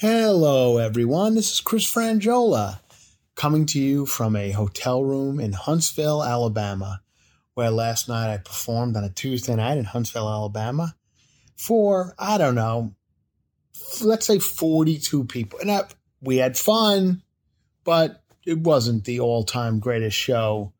[0.00, 1.34] Hello, everyone.
[1.34, 2.80] This is Chris Franjola
[3.34, 7.02] coming to you from a hotel room in Huntsville, Alabama,
[7.52, 10.96] where last night I performed on a Tuesday night in Huntsville, Alabama
[11.54, 12.94] for, I don't know,
[14.00, 15.58] let's say 42 people.
[15.58, 15.82] And I,
[16.22, 17.20] we had fun,
[17.84, 20.72] but it wasn't the all time greatest show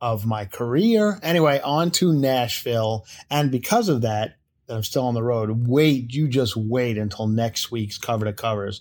[0.00, 1.18] of my career.
[1.24, 3.04] Anyway, on to Nashville.
[3.28, 4.36] And because of that,
[4.70, 5.66] that I'm still on the road.
[5.66, 8.80] Wait, you just wait until next week's cover to covers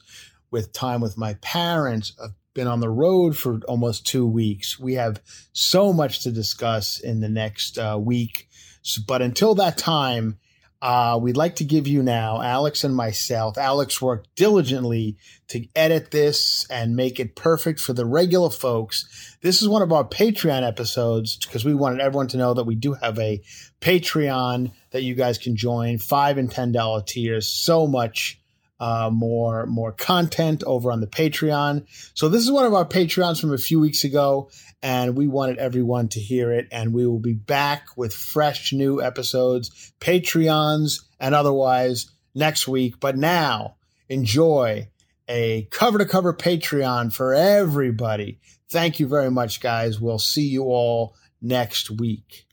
[0.52, 2.14] with time with my parents.
[2.24, 4.80] I've been on the road for almost two weeks.
[4.80, 5.20] We have
[5.52, 8.50] so much to discuss in the next uh, week.
[8.84, 10.38] So, but until that time,
[10.82, 13.58] uh, we'd like to give you now, Alex and myself.
[13.58, 15.18] Alex worked diligently
[15.50, 19.36] to edit this and make it perfect for the regular folks.
[19.42, 22.76] This is one of our Patreon episodes because we wanted everyone to know that we
[22.76, 23.42] do have a
[23.82, 27.48] Patreon that you guys can join, five and ten dollar tiers.
[27.48, 28.39] So much
[28.80, 31.86] uh, more more content over on the Patreon.
[32.14, 34.50] So this is one of our Patreons from a few weeks ago,
[34.82, 36.68] and we wanted everyone to hear it.
[36.72, 43.00] And we will be back with fresh new episodes, Patreons and otherwise next week.
[43.00, 43.76] But now
[44.08, 44.90] enjoy
[45.28, 48.40] a cover to cover Patreon for everybody.
[48.70, 50.00] Thank you very much, guys.
[50.00, 52.49] We'll see you all next week.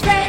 [0.00, 0.25] Chris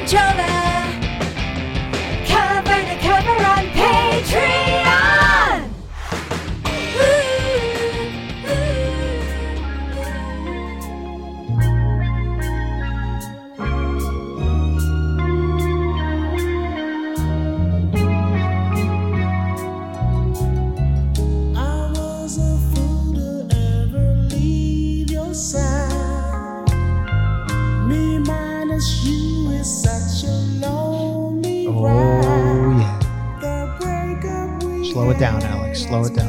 [35.08, 35.84] Slow it down, Alex.
[35.84, 36.28] Slow it down.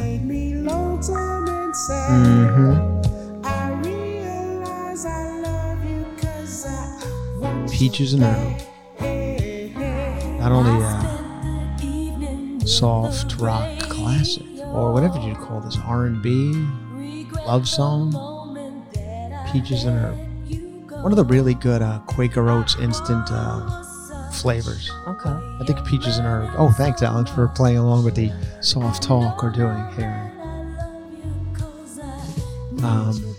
[2.08, 2.98] Mm-hmm.
[7.72, 8.56] Peaches and herb.
[10.38, 10.70] Not only
[12.62, 16.64] a soft rock classic or whatever you'd call this R&B
[17.46, 18.12] love song,
[19.50, 20.16] Peaches and Herb.
[21.02, 23.82] One of the really good uh, Quaker Oats instant uh,
[24.32, 24.90] flavors.
[25.06, 25.30] Okay.
[25.30, 26.50] I think Peaches and Herb.
[26.56, 30.32] Oh, thanks, Alex, for playing along with the soft talk we're doing here.
[32.82, 33.36] Um,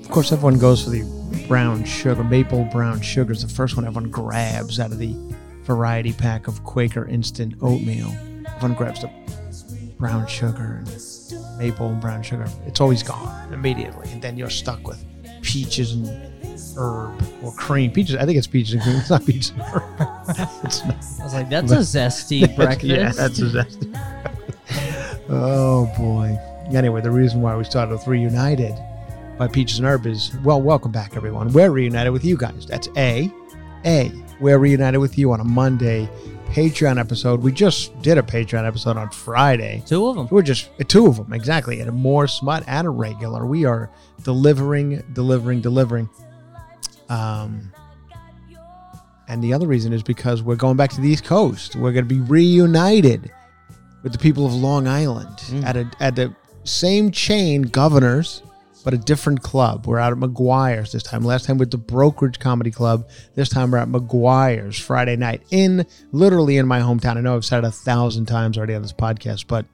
[0.00, 1.04] of course, everyone goes for the
[1.46, 5.14] brown sugar, maple brown sugar is the first one everyone grabs out of the
[5.62, 8.08] variety pack of Quaker instant oatmeal.
[8.56, 9.10] Everyone grabs the
[9.98, 12.46] brown sugar and maple and brown sugar.
[12.66, 15.04] It's always gone immediately, and then you're stuck with
[15.46, 16.08] peaches and
[16.76, 17.92] herb or cream.
[17.92, 18.96] Peaches, I think it's peaches and cream.
[18.96, 19.82] It's not peaches and herb.
[20.64, 20.96] it's not.
[21.20, 22.84] I was like, that's a zesty breakfast.
[22.84, 23.96] Yeah, that's a zesty.
[25.28, 26.36] oh boy.
[26.76, 28.74] Anyway, the reason why we started with Reunited
[29.38, 31.52] by Peaches and Herb is well, welcome back everyone.
[31.52, 32.66] We're reunited with you guys.
[32.66, 33.32] That's A.
[33.84, 34.12] A.
[34.40, 36.08] We're reunited with you on a Monday
[36.46, 37.42] Patreon episode.
[37.42, 39.82] We just did a Patreon episode on Friday.
[39.86, 40.28] Two of them.
[40.30, 43.44] We're just two of them exactly, and a more smut and a regular.
[43.46, 43.90] We are
[44.22, 46.08] delivering, delivering, delivering.
[47.08, 47.72] Um,
[49.28, 51.76] and the other reason is because we're going back to the East Coast.
[51.76, 53.30] We're going to be reunited
[54.02, 56.34] with the people of Long Island at a at the
[56.64, 58.42] same chain, Governors,
[58.86, 59.84] but a different club.
[59.84, 61.24] We're out at McGuire's this time.
[61.24, 63.08] Last time with the Brokerage Comedy Club.
[63.34, 67.16] This time we're at McGuire's Friday night in literally in my hometown.
[67.16, 69.66] I know I've said it a thousand times already on this podcast, but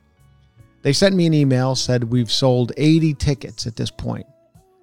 [0.81, 4.25] they sent me an email said we've sold 80 tickets at this point.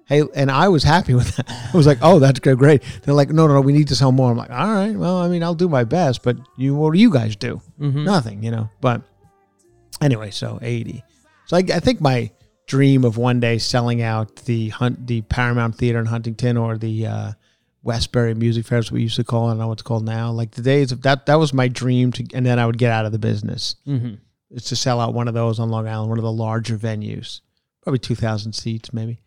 [0.06, 1.50] Hey, and I was happy with that.
[1.74, 3.96] I was like, "Oh, that's good, great." They're like, "No, no, no, we need to
[3.96, 6.76] sell more." I'm like, "All right, well, I mean, I'll do my best, but you,
[6.76, 7.60] what do you guys do?
[7.80, 8.04] Mhm.
[8.04, 9.02] Nothing, you know." But
[10.00, 11.02] anyway, so 80.
[11.46, 12.30] So I, I think my
[12.70, 17.04] dream of one day selling out the hunt the Paramount Theater in Huntington or the
[17.04, 17.32] uh,
[17.82, 19.48] Westbury Music Fair, as we used to call it.
[19.48, 20.30] I don't know what it's called now.
[20.30, 22.92] Like the days of that, that was my dream to, and then I would get
[22.92, 23.74] out of the business.
[23.88, 24.14] Mm-hmm.
[24.52, 27.40] It's to sell out one of those on Long Island, one of the larger venues,
[27.82, 29.18] probably two thousand seats, maybe.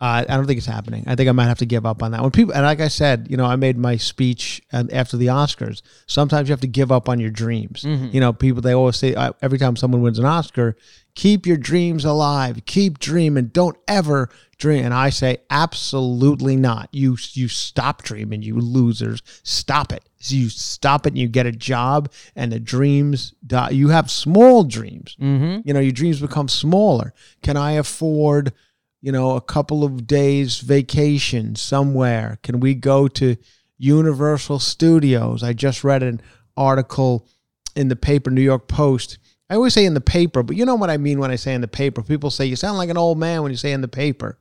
[0.00, 1.04] Uh, I don't think it's happening.
[1.06, 2.22] I think I might have to give up on that.
[2.22, 5.82] When people and like I said, you know, I made my speech after the Oscars.
[6.06, 7.84] Sometimes you have to give up on your dreams.
[7.84, 10.76] You know, people they always say uh, every time someone wins an Oscar,
[11.14, 14.84] keep your dreams alive, keep dreaming, don't ever dream.
[14.86, 16.88] And I say absolutely not.
[16.92, 19.22] You you stop dreaming, you losers.
[19.42, 20.04] Stop it.
[20.18, 23.70] So you stop it and you get a job and the dreams die.
[23.70, 25.16] You have small dreams.
[25.20, 25.66] Mm-hmm.
[25.66, 27.12] You know, your dreams become smaller.
[27.42, 28.52] Can I afford,
[29.00, 32.38] you know, a couple of days vacation somewhere?
[32.42, 33.36] Can we go to
[33.78, 35.42] Universal Studios?
[35.42, 36.20] I just read an
[36.56, 37.26] article
[37.74, 39.18] in the paper, New York Post.
[39.48, 41.54] I always say in the paper, but you know what I mean when I say
[41.54, 42.02] in the paper.
[42.02, 44.38] People say you sound like an old man when you say in the paper.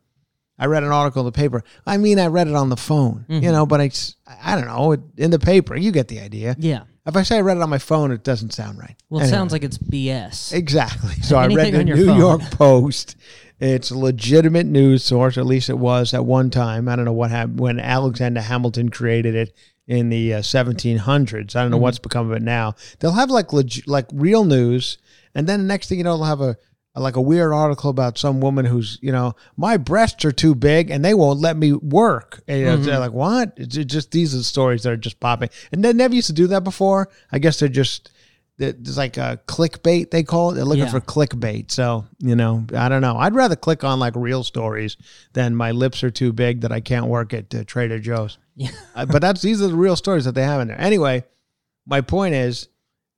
[0.60, 1.64] I read an article in the paper.
[1.88, 3.52] I mean, I read it on the phone, you mm-hmm.
[3.52, 3.90] know, but I,
[4.44, 5.76] I don't know, in the paper.
[5.78, 6.56] You get the idea.
[6.60, 6.84] Yeah.
[7.06, 8.96] If I say I read it on my phone, it doesn't sound right.
[9.10, 9.38] Well, it Anyway.
[9.38, 10.54] sounds like it's BS.
[10.54, 11.14] Exactly.
[11.22, 12.18] So I read Anything the New phone.
[12.18, 13.16] York Post.
[13.60, 16.88] It's a legitimate news source, at least it was at one time.
[16.88, 19.54] I don't know what happened when Alexander Hamilton created it
[19.88, 21.56] in the uh, 1700s.
[21.56, 21.84] I don't know Mm-hmm.
[21.84, 22.76] what's become of it now.
[23.00, 24.98] They'll have like leg- like real news,
[25.36, 26.58] and then the next thing you know, they'll have a
[26.96, 30.90] like a weird article about some woman who's you know my breasts are too big
[30.90, 32.42] and they won't let me work.
[32.48, 32.84] And Mm-hmm.
[32.84, 33.54] they're like, what?
[33.58, 36.34] It's just these are the stories that are just popping, and they never used to
[36.34, 37.10] do that before.
[37.32, 38.12] I guess they're just
[38.60, 40.56] there's like a clickbait they call it.
[40.56, 40.92] They're looking Yeah.
[40.92, 41.72] for clickbait.
[41.72, 43.16] So you know, I don't know.
[43.18, 44.98] I'd rather click on like real stories
[45.34, 48.38] than my lips are too big that I can't work at uh, Trader Joe's.
[48.56, 48.70] Yeah.
[48.96, 50.80] Uh, but that's these are the real stories that they have in there.
[50.80, 51.24] Anyway,
[51.88, 52.68] my point is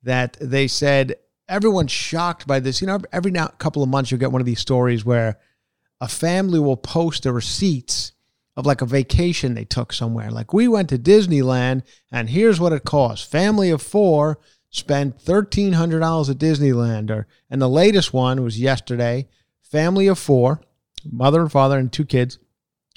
[0.03, 1.15] that they said
[1.49, 2.79] everyone's shocked by this.
[2.79, 5.39] You know, every now couple of months you get one of these stories where
[5.99, 8.11] a family will post the receipts
[8.55, 10.29] of like a vacation they took somewhere.
[10.29, 13.29] Like we went to Disneyland and here's what it cost.
[13.31, 14.37] Family of four
[14.71, 17.11] spent thirteen hundred dollars at Disneyland.
[17.11, 19.27] Or and the latest one was yesterday.
[19.61, 20.61] Family of four,
[21.09, 22.39] mother and father and two kids,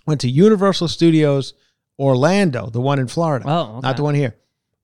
[0.06, 1.54] went to Universal Studios
[1.98, 3.80] Orlando, the one in Florida, Oh, okay.
[3.86, 4.34] not the one here,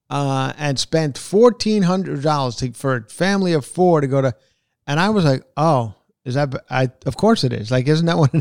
[0.09, 4.33] uh, and spent fourteen hundred dollars for a family of four to go to.
[4.87, 6.53] And I was like, oh, is that?
[6.69, 7.71] I of course it is.
[7.71, 8.31] Like, isn't that what?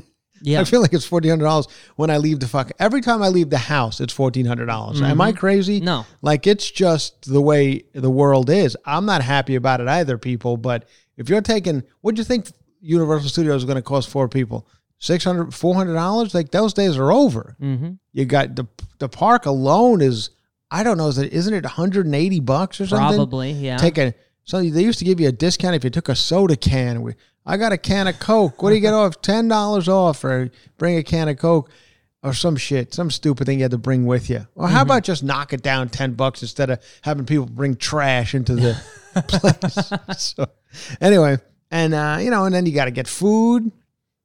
[0.43, 0.61] Yeah.
[0.61, 2.73] I feel like it's fourteen hundred dollars when I leave the fuck.
[2.79, 5.01] Every time I leave the house, it's fourteen hundred dollars.
[5.03, 5.77] Am I crazy?
[5.77, 5.85] Mm-hmm.
[5.87, 6.07] No.
[6.23, 8.77] Like it's just the way the world is.
[8.85, 10.57] I'm not happy about it either, people.
[10.57, 12.51] But if you're taking, what do you think
[12.81, 14.67] Universal Studios is going to cost four people?
[14.99, 16.35] 600 400 dollars?
[16.35, 17.57] Like those days are over.
[17.61, 17.93] Mm-hmm.
[18.13, 18.67] You got the
[18.99, 20.31] the park alone is
[20.71, 23.17] I don't know is it isn't it 180 bucks or something?
[23.17, 23.53] Probably.
[23.53, 23.77] Yeah.
[23.77, 24.15] Take a
[24.45, 27.15] so they used to give you a discount if you took a soda can.
[27.47, 28.63] I got a can of Coke.
[28.63, 29.21] What do you get off?
[29.23, 31.71] Ten dollars off or bring a can of Coke
[32.23, 34.47] or some shit, some stupid thing you had to bring with you.
[34.55, 38.35] Or how about just knock it down ten bucks instead of having people bring trash
[38.35, 38.83] into the
[39.29, 40.19] place?
[40.23, 40.47] so
[41.01, 41.39] anyway,
[41.71, 43.73] and uh, you know, and then you got to get food.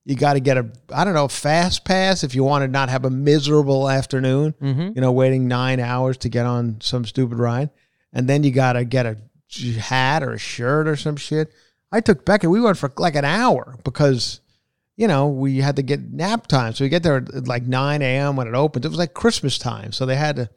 [0.03, 2.89] You got to get a I don't know fast pass if you want to not
[2.89, 4.53] have a miserable afternoon.
[4.61, 4.91] Mm-hmm.
[4.95, 7.69] You know, waiting nine hours to get on some stupid ride,
[8.11, 9.17] and then you got to get a
[9.79, 11.51] hat or a shirt or some shit.
[11.91, 12.49] I took Becca.
[12.49, 14.41] We went for like an hour because
[14.97, 16.73] you know we had to get nap time.
[16.73, 18.35] So we get there at like nine a.m.
[18.35, 18.85] when it opened.
[18.85, 20.49] It was like Christmas time, so they had to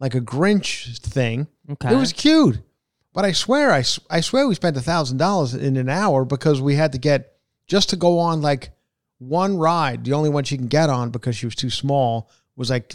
[0.00, 1.46] like a Grinch thing.
[1.70, 1.92] Okay.
[1.92, 2.60] It was cute.
[3.12, 6.74] But I swear, I swear we spent a thousand dollars in an hour because we
[6.74, 7.36] had to get
[7.68, 8.70] just to go on like
[9.18, 10.04] one ride.
[10.04, 12.92] The only one she can get on because she was too small was like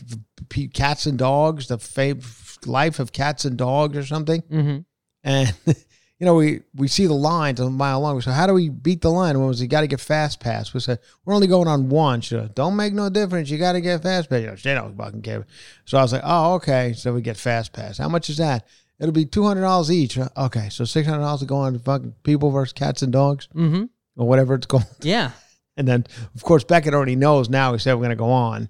[0.74, 4.42] cats and dogs, the fav- life of cats and dogs or something.
[4.44, 4.80] Mm-hmm.
[5.24, 5.54] And
[6.20, 8.20] you know, we we see the lines a mile long.
[8.22, 9.40] So how do we beat the line?
[9.40, 10.74] When was got to get fast pass?
[10.74, 12.20] We said we're only going on one.
[12.22, 13.50] She goes, don't make no difference.
[13.50, 14.42] You got to get fast pass.
[14.42, 15.48] You know, she don't fucking care.
[15.86, 16.94] So I was like, oh okay.
[16.94, 17.98] So we get fast pass.
[17.98, 18.68] How much is that?
[19.00, 20.18] It'll be two hundred dollars each.
[20.18, 23.86] Okay, so six hundred dollars to go on fucking people versus cats and dogs Mm-hmm.
[24.18, 24.84] or whatever it's called.
[25.02, 25.32] Yeah.
[25.78, 27.72] And then, of course, Beckett already knows now.
[27.72, 28.68] He said we're going to go on,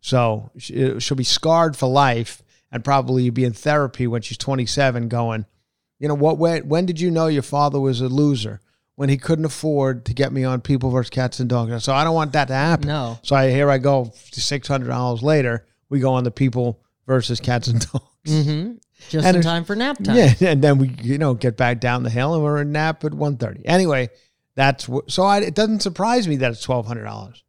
[0.00, 5.08] so she, she'll be scarred for life and probably be in therapy when she's 27.
[5.08, 5.46] Going,
[5.98, 6.38] you know what?
[6.38, 8.60] When when did you know your father was a loser?
[8.96, 11.84] When he couldn't afford to get me on People versus Cats and Dogs.
[11.84, 12.88] So I don't want that to happen.
[12.88, 13.20] No.
[13.22, 14.12] So I, here I go.
[14.32, 18.04] Six hundred dollars later, we go on the People versus Cats and Dogs.
[18.26, 18.72] Mm-hmm.
[19.08, 20.16] Just And in time for nap time.
[20.16, 23.04] Yeah, and then we you know get back down the hill and we're in nap
[23.04, 23.62] at 1.30.
[23.66, 24.08] Anyway,
[24.56, 27.44] that's wh- so I, it doesn't surprise me that it's twelve hundred dollars,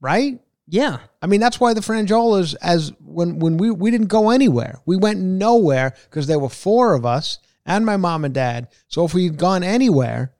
[0.00, 0.38] right?
[0.68, 0.98] Yeah.
[1.20, 4.96] I mean that's why the Franjolas as when when we we didn't go anywhere, we
[4.96, 8.68] went nowhere because there were four of us and my mom and dad.
[8.88, 10.32] So if we'd gone anywhere,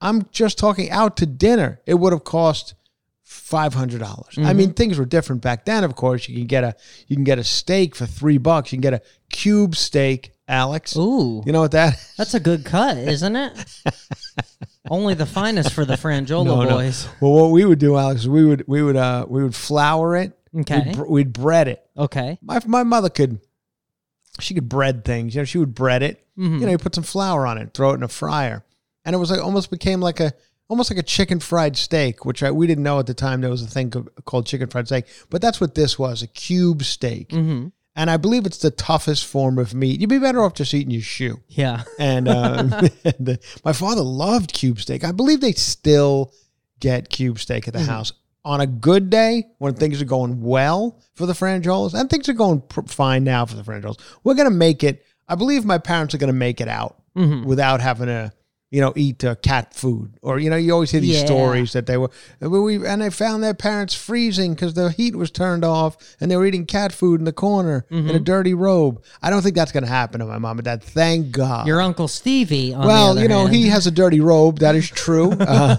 [0.00, 1.80] I'm just talking out to dinner.
[1.86, 2.74] It would have cost
[3.24, 4.36] five hundred dollars.
[4.38, 4.56] I Mm-hmm.
[4.56, 5.84] mean, things were different back then.
[5.84, 6.74] Of course, you can get a
[7.08, 8.72] you can get a steak for three bucks.
[8.72, 10.96] You can get a cube steak, Alex.
[10.96, 11.94] Ooh, You know what that?
[12.16, 13.64] that's a good cut, isn't it?
[14.90, 16.70] Only the finest for the Franjola No, no.
[16.70, 17.06] boys.
[17.20, 20.16] Well, what we would do, Alex, is we would we would uh we would flour
[20.16, 20.32] it.
[20.60, 20.94] Okay.
[20.96, 21.84] We'd, we'd bread it.
[21.96, 22.38] Okay.
[22.40, 23.40] My my mother could,
[24.40, 25.34] she could bread things.
[25.34, 26.24] You know, she would bread it.
[26.38, 26.60] Mhm.
[26.60, 28.64] You know, you put some flour on it, throw it in a fryer,
[29.04, 30.32] and it was like almost became like a
[30.68, 33.50] almost like a chicken fried steak, which I, we didn't know at the time there
[33.50, 33.90] was a thing
[34.24, 35.06] called chicken fried steak.
[35.30, 37.30] But that's what this was, a cube steak.
[37.30, 37.68] Mm-hmm.
[37.96, 40.00] And I believe it's the toughest form of meat.
[40.00, 41.40] You'd be better off just eating your shoe.
[41.48, 41.82] Yeah.
[41.98, 45.02] And, uh, and, uh, my father loved cube steak.
[45.02, 46.32] I believe they still
[46.78, 48.12] get cube steak at the house.
[48.48, 52.32] On a good day, when things are going well for the Franjolas, and things are
[52.32, 55.04] going pr- fine now for the Franjolas, we're going to make it.
[55.28, 57.44] I believe my parents are going to make it out Mhm.
[57.44, 58.32] without having to,
[58.70, 60.12] you know, eat uh, cat food.
[60.20, 61.24] Or, you know, you always hear these Yeah.
[61.24, 62.10] stories that they were,
[62.40, 66.36] we, and they found their parents freezing because the heat was turned off and they
[66.36, 68.16] were eating cat food in the corner in Mm-hmm.
[68.16, 69.02] a dirty robe.
[69.22, 70.82] I don't think that's going to happen to my mom and dad.
[70.82, 71.66] Thank God.
[71.66, 72.74] Your uncle Stevie.
[72.74, 73.54] On the Well, you know, hand.
[73.54, 74.58] he has a dirty robe.
[74.58, 75.32] That is true.
[75.40, 75.76] Uh,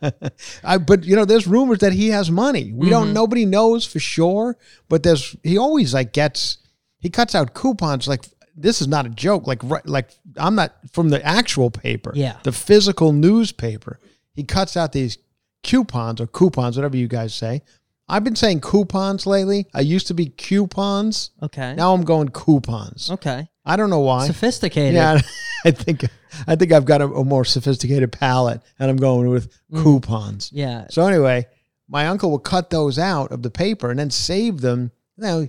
[0.64, 2.72] I, but you know, there's rumors that he has money.
[2.72, 2.90] We Mm-hmm.
[2.90, 3.12] don't.
[3.12, 4.56] Nobody knows for sure.
[4.88, 5.36] But there's.
[5.42, 6.58] He always like gets.
[6.98, 8.08] He cuts out coupons.
[8.08, 8.24] Like
[8.56, 9.46] this is not a joke.
[9.46, 12.12] Like right, like I'm not from the actual paper.
[12.14, 12.36] Yeah.
[12.42, 13.98] The physical newspaper.
[14.34, 15.18] He cuts out these
[15.62, 17.62] coupons or coupons, whatever you guys say.
[18.08, 19.66] I've been saying coupons lately.
[19.72, 21.30] I used to be coupons.
[21.42, 21.74] Okay.
[21.74, 23.10] Now I'm going coupons.
[23.10, 23.48] Okay.
[23.64, 24.26] I don't know why.
[24.26, 24.94] Sophisticated.
[24.94, 25.20] Yeah,
[25.64, 26.04] I think
[26.46, 29.82] I think I've got a, a more sophisticated palate, and I'm going with Mm.
[29.82, 30.50] coupons.
[30.52, 30.86] Yeah.
[30.90, 31.46] So anyway,
[31.88, 34.90] my uncle will cut those out of the paper and then save them.
[35.16, 35.48] You know,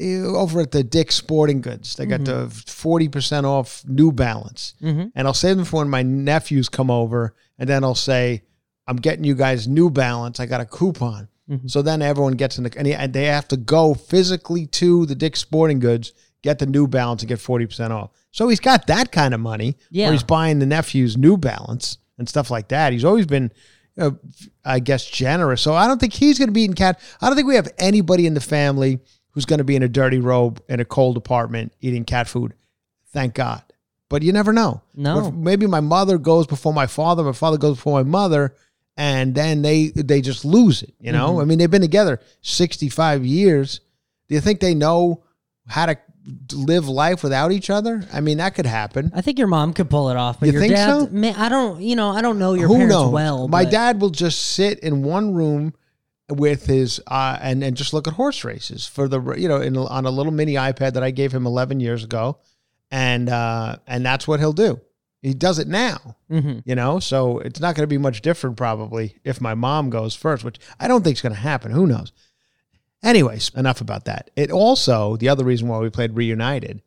[0.00, 5.12] over at the Dick's Sporting Goods, they got the forty percent off New Balance, Mhm.
[5.14, 8.42] and I'll save them for when my nephews come over, and then I'll say,
[8.88, 10.40] "I'm getting you guys New Balance.
[10.40, 11.70] I got a coupon." Mhm.
[11.70, 15.40] So then everyone gets in the and they have to go physically to the Dick's
[15.40, 18.10] Sporting Goods, get the New Balance, and get forty percent off.
[18.32, 19.76] So he's got that kind of money.
[19.90, 20.06] Yeah.
[20.06, 22.92] Where he's buying the nephew's New Balance and stuff like that.
[22.92, 23.52] He's always been,
[23.96, 24.10] uh,
[24.64, 25.60] I guess, generous.
[25.62, 26.98] So I don't think he's going to be eating cat.
[27.20, 28.98] I don't think we have anybody in the family
[29.34, 32.54] who's going to be in a dirty robe in a cold apartment eating cat food.
[33.12, 33.62] Thank God.
[34.08, 34.80] But you never know.
[34.94, 35.30] No.
[35.30, 37.22] Maybe my mother goes before my father.
[37.24, 38.54] My father goes before my mother,
[38.96, 40.94] and then they they just lose it.
[41.00, 41.32] You know.
[41.32, 41.40] Mm-hmm.
[41.40, 43.80] I mean, they've been together sixty five years.
[44.28, 45.22] Do you think they know
[45.66, 45.96] how to
[46.52, 48.02] live life without each other?
[48.12, 49.10] I mean, that could happen.
[49.14, 51.06] I think your mom could pull it off, but You your think dad, so?
[51.08, 53.12] man, I don't, you know, I don't know your Who parents knows?
[53.12, 53.48] well.
[53.48, 55.74] My but- dad will just sit in one room
[56.30, 59.76] with his uh, and and just look at horse races for the you know in,
[59.76, 62.38] on a little mini iPad that I gave him 11 years ago,
[62.90, 64.80] and uh, and that's what he'll do.
[65.22, 66.62] He does it now, Mhm.
[66.66, 66.98] you know.
[67.00, 70.58] So it's not going to be much different probably if my mom goes first, which
[70.78, 71.72] I don't think is going to happen.
[71.72, 72.12] Who knows?
[73.02, 74.30] Anyways, enough about that.
[74.36, 76.82] It also the other reason why we played reunited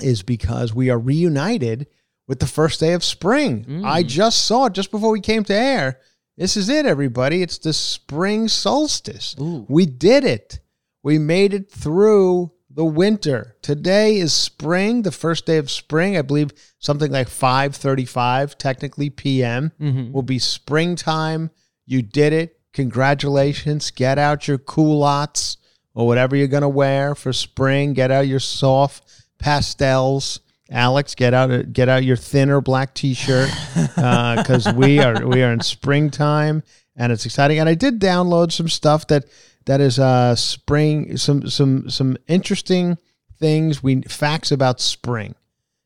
[0.00, 1.86] is because we are reunited
[2.28, 3.82] with the first day of spring.
[3.84, 6.00] I just saw it just before we came to air.
[6.36, 7.42] This is it, everybody.
[7.42, 9.34] It's the spring solstice.
[9.40, 9.64] Ooh.
[9.68, 10.60] We did it.
[11.02, 13.56] We made it through the winter.
[13.62, 16.16] Today is spring, the first day of spring.
[16.16, 19.72] I believe something like 5:35 technically p.m.
[19.80, 20.12] Mhm.
[20.12, 21.50] will be springtime.
[21.86, 22.58] You did it.
[22.74, 23.90] Congratulations.
[23.90, 25.56] Get out your culottes
[25.94, 27.94] or whatever you're going to wear for spring.
[27.94, 29.02] Get out your soft
[29.38, 30.40] pastels.
[30.70, 33.50] Alex, get out get out your thinner black t-shirt
[33.94, 36.62] because we are we are in springtime
[36.96, 37.58] and it's exciting.
[37.58, 39.26] And I did download some stuff that
[39.66, 42.98] that is uh spring some some some interesting
[43.38, 45.34] things we facts about spring.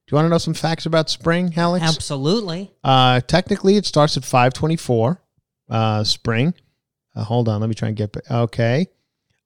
[0.06, 1.86] Do you want to know some facts about spring, Alex?
[1.86, 2.72] Absolutely.
[2.82, 5.22] Uh, technically, it starts at 524
[5.68, 6.52] uh, spring.
[7.14, 8.16] Uh, hold on, let me try and get.
[8.28, 8.88] Okay.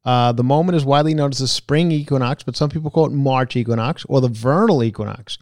[0.04, 3.12] Uh, the moment is widely known as the spring equinox, but some people call it
[3.12, 5.38] March equinox or the vernal equinox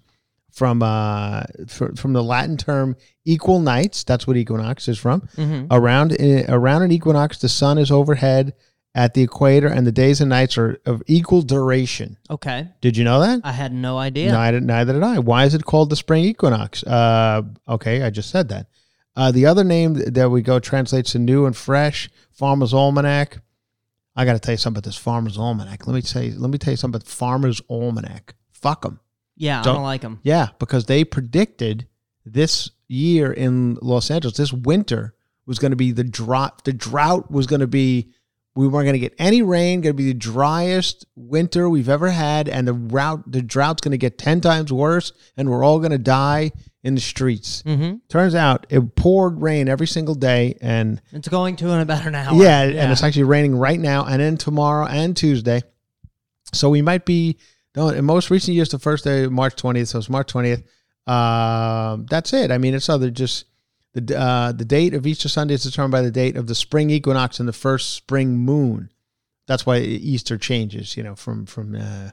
[0.52, 4.04] from uh, fr- from the Latin term equal nights.
[4.04, 5.22] That's what equinox is from.
[5.36, 5.66] Mhm.
[5.70, 8.52] Around uh, around an equinox, the sun is overhead
[8.94, 12.18] at the equator, and the days and nights are of equal duration.
[12.30, 12.68] Okay.
[12.82, 13.40] Did you know that?
[13.42, 14.30] I had no idea.
[14.30, 15.18] Neither, neither did I.
[15.18, 16.84] Why is it called the spring equinox?
[16.84, 18.66] Uh, okay, I just said that.
[19.16, 23.38] Uh, the other name that we go translates to new and fresh, Farmer's Almanac.
[24.14, 25.86] I got to tell you something about this Farmer's Almanac.
[25.86, 28.34] Let me tell you, let me tell you something about Farmer's Almanac.
[28.52, 29.00] Fuck them.
[29.36, 30.20] yeah, I Don't- don't like them.
[30.22, 31.86] Yeah, because they predicted
[32.24, 35.14] this year in Los Angeles, this winter
[35.46, 36.64] was going to be the drought.
[36.64, 38.10] The drought was going to be
[38.54, 39.80] We weren't going to get any rain.
[39.80, 43.92] Going to be the driest winter we've ever had, and the route the drought's going
[43.92, 47.62] to get ten times worse, and we're all going to die in the streets.
[47.62, 47.96] Mm-hmm.
[48.08, 52.14] Turns out it poured rain every single day, and It's going to in about an
[52.14, 52.34] hour.
[52.42, 55.62] yeah, and it's actually raining right now, and then tomorrow and Tuesday.
[56.52, 57.38] So we might be.
[57.74, 59.88] No, in most recent years, the first day, of March twentieth.
[59.88, 60.62] So it's March twentieth.
[61.06, 62.50] Um, that's it.
[62.50, 63.46] I mean, it's other just
[63.94, 66.90] the uh, the date of Easter Sunday is determined by the date of the spring
[66.90, 68.90] equinox and the first spring moon.
[69.46, 70.96] That's why Easter changes.
[70.96, 72.10] You know, from from uh,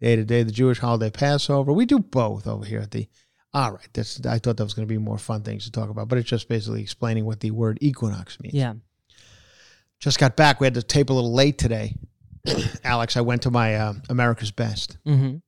[0.00, 0.42] day to day.
[0.42, 1.72] The Jewish holiday Passover.
[1.72, 3.08] We do both over here at the.
[3.54, 4.24] All right, that's.
[4.26, 6.28] I thought that was going to be more fun things to talk about, but it's
[6.28, 8.74] just basically explaining what the word equinox means Yeah.
[10.00, 10.60] just got back.
[10.60, 11.96] We had to tape a little late today.
[12.84, 14.98] Alex, I went to my uh, America's Best.
[15.06, 15.38] Mm-hmm.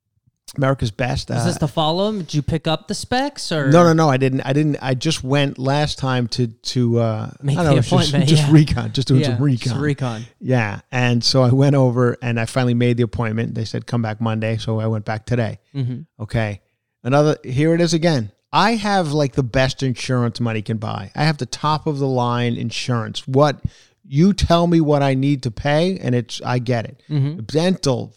[0.56, 1.30] America's Best.
[1.30, 2.12] Is Uh, this the follow?
[2.12, 4.08] Did you pick up the specs or no, no, no.
[4.10, 4.40] I didn't.
[4.40, 4.78] I didn't.
[4.82, 6.98] I just went last time to to.
[6.98, 8.52] Uh, Make I don't know, just, appointment, just yeah.
[8.52, 9.80] recon, just doing Yeah, some recon.
[9.80, 10.24] recon.
[10.40, 13.54] yeah, and so I went over and I finally made the appointment.
[13.54, 15.60] They said come back Monday, so I went back today.
[15.74, 16.22] Mm-hmm.
[16.22, 16.60] Okay.
[17.04, 18.32] Another here it is again.
[18.52, 21.12] I have like the best insurance money can buy.
[21.14, 23.26] I have the top of the line insurance.
[23.28, 23.60] What
[24.04, 27.02] you tell me what I need to pay and it's I get it.
[27.08, 27.42] Mm-hmm.
[27.44, 28.12] Dental,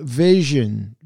[0.00, 0.96] vision,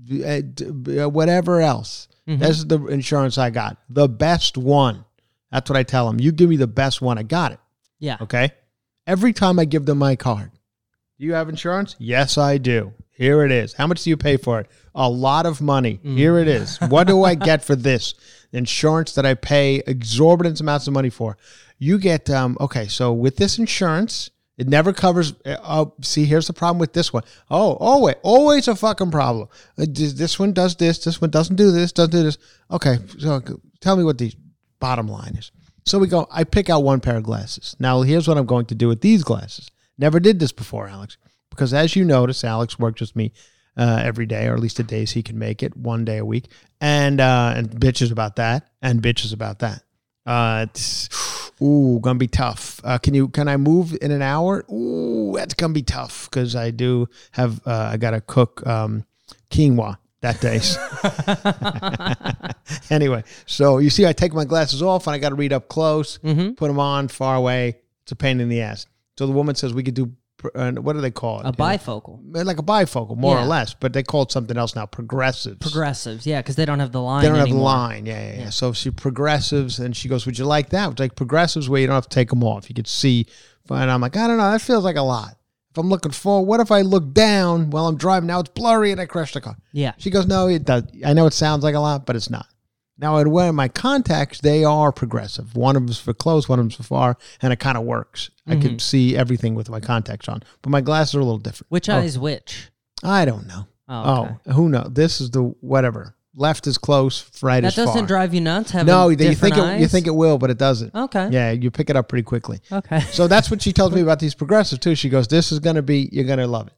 [1.09, 2.09] whatever else.
[2.29, 2.43] Mm-hmm.
[2.43, 3.79] That's the insurance I got.
[3.89, 5.05] The best one.
[5.53, 6.19] That's what I tell them.
[6.21, 7.61] You give me the best one, I got it.
[7.99, 8.17] Yeah.
[8.21, 8.51] Okay.
[9.07, 10.51] Every time I give them my card,
[11.19, 11.95] do you have insurance?
[11.99, 12.93] Yes, I do.
[13.11, 13.73] Here it is.
[13.73, 14.69] How much do you pay for it?
[14.95, 16.01] A lot of money.
[16.03, 16.79] Here it is.
[16.79, 18.15] What do I get for this?
[18.53, 21.39] Insurance that I pay exorbitant amounts of money for.
[21.79, 25.35] You get, um, okay, so with this insurance, it never covers.
[25.45, 27.25] Uh, oh, see, here's the problem with this one.
[27.51, 29.49] Oh, always, always a fucking problem.
[29.79, 31.05] Uh, this one does this.
[31.05, 31.93] This one doesn't do this.
[31.93, 32.39] Doesn't do this.
[32.71, 33.43] Okay, so
[33.81, 34.33] tell me what the
[34.81, 35.51] bottom line is.
[35.85, 36.27] So we go.
[36.31, 37.77] I pick out one pair of glasses.
[37.79, 39.71] Now here's what I'm going to do with these glasses.
[39.99, 41.17] Never did this before, Alex,
[41.51, 43.33] because as you notice, Alex works with me
[43.77, 46.25] uh, every day, or at least the days he can make it, one day a
[46.25, 46.47] week,
[46.81, 49.83] and uh, and bitches about that, and bitches about that.
[50.25, 51.09] Uh, it's,
[51.63, 52.81] ooh, gonna be tough.
[52.85, 54.65] Uh, can you can I move in an hour?
[54.73, 59.05] Ooh, that's gonna be tough because I do have uh, I gotta cook um,
[59.51, 60.61] quinoa that day.
[62.91, 65.69] anyway, so you see, I take my glasses off and I got to read up
[65.69, 66.53] close, Mm-hmm.
[66.53, 67.77] put them on far away.
[68.03, 68.87] It's a pain in the ass.
[69.19, 70.13] So the woman says we could do.
[70.55, 71.47] Uh, what do they call it?
[71.47, 72.21] A bifocal.
[72.33, 74.87] like a bifocal, more or less, but they call it something else now.
[74.87, 75.59] Progressives.
[75.59, 76.27] Progressives.
[76.27, 77.23] Yeah, because they don't have the line.
[77.23, 78.07] They don't have the line.
[78.07, 78.51] Yeah, yeah, yeah.
[78.51, 81.87] So she progressives, and she goes, "Would you like that?" It's like progressives where you
[81.87, 82.69] don't have to take them off.
[82.69, 83.27] You could see.
[83.69, 84.51] And I'm like, I don't know.
[84.51, 85.37] That feels like a lot.
[85.73, 88.29] If I'm looking forward, what if I look down while I'm driving?
[88.29, 89.57] Now it's blurry and I crash the car.
[89.73, 89.93] Yeah.
[89.99, 90.85] She goes, No, it does.
[91.05, 92.47] I know it sounds like a lot, but it's not.
[92.99, 95.55] Now, I'd wear my contacts, they are progressive.
[95.55, 98.31] One of them's for close, one of them's for far, and it kind of works.
[98.47, 98.61] I Mm-hmm.
[98.63, 101.71] can see everything with my contacts on, but my glasses are a little different.
[101.71, 102.71] Which Oh, is which?
[103.05, 103.67] I don't know.
[103.89, 104.35] Oh, okay.
[104.47, 104.89] Oh, who knows?
[104.93, 106.15] This is the whatever.
[106.39, 107.85] Left is close, right that is far.
[107.87, 108.71] That doesn't drive you nuts.
[108.71, 110.95] Having no, you think it, you think it will, but it doesn't.
[110.95, 111.29] Okay.
[111.31, 112.61] Yeah, you pick it up pretty quickly.
[112.71, 113.01] Okay.
[113.01, 114.95] So that's what she tells me about these progressives too.
[114.95, 116.75] She goes, "This is going to be, you're going to love it."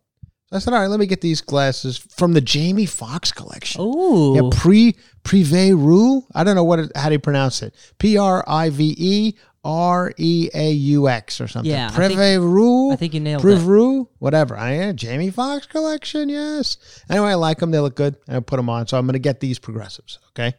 [0.50, 3.80] So I said, "All right, let me get these glasses from the Jamie Foxx collection."
[3.82, 4.34] Ooh.
[4.34, 6.26] Yeah, pre prive rule.
[6.34, 7.74] I don't know what it, how do you pronounce it.
[7.98, 9.34] P R I V E
[9.64, 11.70] R E A U X or something.
[11.70, 12.92] Yeah, prive think- rule.
[12.92, 13.66] I think you nailed prive it.
[13.66, 14.10] rule.
[14.20, 14.56] Whatever.
[14.56, 16.30] I am Jamie Foxx collection.
[16.30, 16.78] Yes.
[17.10, 17.70] Anyway, I like them.
[17.70, 18.16] They look good.
[18.26, 18.86] I put them on.
[18.86, 20.18] So I'm going to get these progressives.
[20.30, 20.54] Okay.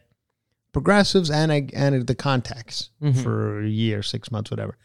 [0.72, 3.20] Progressives and I, and the contacts Mm-hmm.
[3.22, 4.76] for a year, six months, whatever.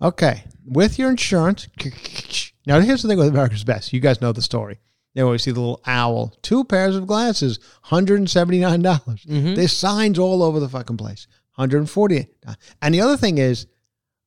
[0.00, 0.44] Okay.
[0.64, 1.68] With your insurance.
[2.66, 3.92] Now, here's the thing with America's Best.
[3.92, 4.78] You guys know the story.
[5.14, 6.34] They always see the little owl.
[6.42, 8.82] Two pairs of glasses, $179.
[8.82, 9.54] dollars Mm-hmm.
[9.54, 11.26] There's signs all over the fucking place.
[11.56, 12.28] 148
[12.80, 13.66] And the other thing is,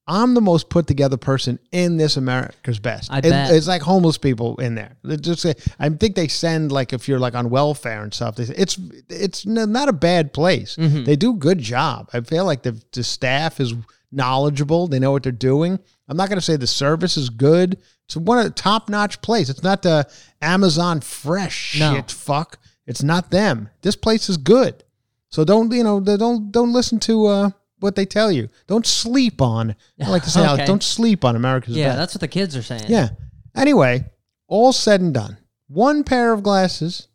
[0.07, 3.11] I'm the most put together person in this America's Best.
[3.11, 3.51] I It- bet.
[3.51, 4.97] It's like homeless people in there.
[5.03, 8.35] They just say- I think they send like if you're like on welfare and stuff.
[8.35, 8.77] They say, it's
[9.09, 10.75] it's not a bad place.
[10.75, 11.05] Mm-hmm.
[11.05, 12.09] They do a good job.
[12.13, 13.73] I feel like the the staff is
[14.11, 14.87] knowledgeable.
[14.87, 15.79] They know what they're doing.
[16.07, 17.79] I'm not going to say the service is good.
[18.05, 19.49] It's one of the top notch place.
[19.49, 20.07] It's not the
[20.41, 21.95] Amazon Fresh No.
[21.95, 22.11] shit.
[22.11, 22.59] Fuck.
[22.85, 23.69] It's not them.
[23.81, 24.83] This place is good.
[25.29, 25.99] So don't you know?
[25.99, 28.47] Don't don't listen to uh, what they tell you.
[28.67, 29.75] Don't sleep on.
[30.01, 30.65] I like to say, Alex, Okay.
[30.67, 31.97] don't sleep on America's yeah, Best.
[31.97, 32.83] that's what the kids are saying.
[32.87, 33.09] Yeah.
[33.55, 34.05] Anyway,
[34.47, 35.37] all said and done,
[35.67, 37.07] one pair of glasses,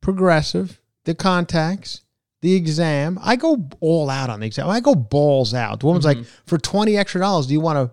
[0.00, 2.00] progressive, the contacts,
[2.40, 3.18] the exam.
[3.22, 4.68] I go all out on the exam.
[4.68, 5.80] I go balls out.
[5.80, 7.90] The woman's like, for twenty extra dollars, do you want a,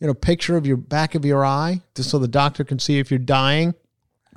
[0.00, 2.98] you know, picture of your back of your eye, just so the doctor can see
[2.98, 3.74] if you're dying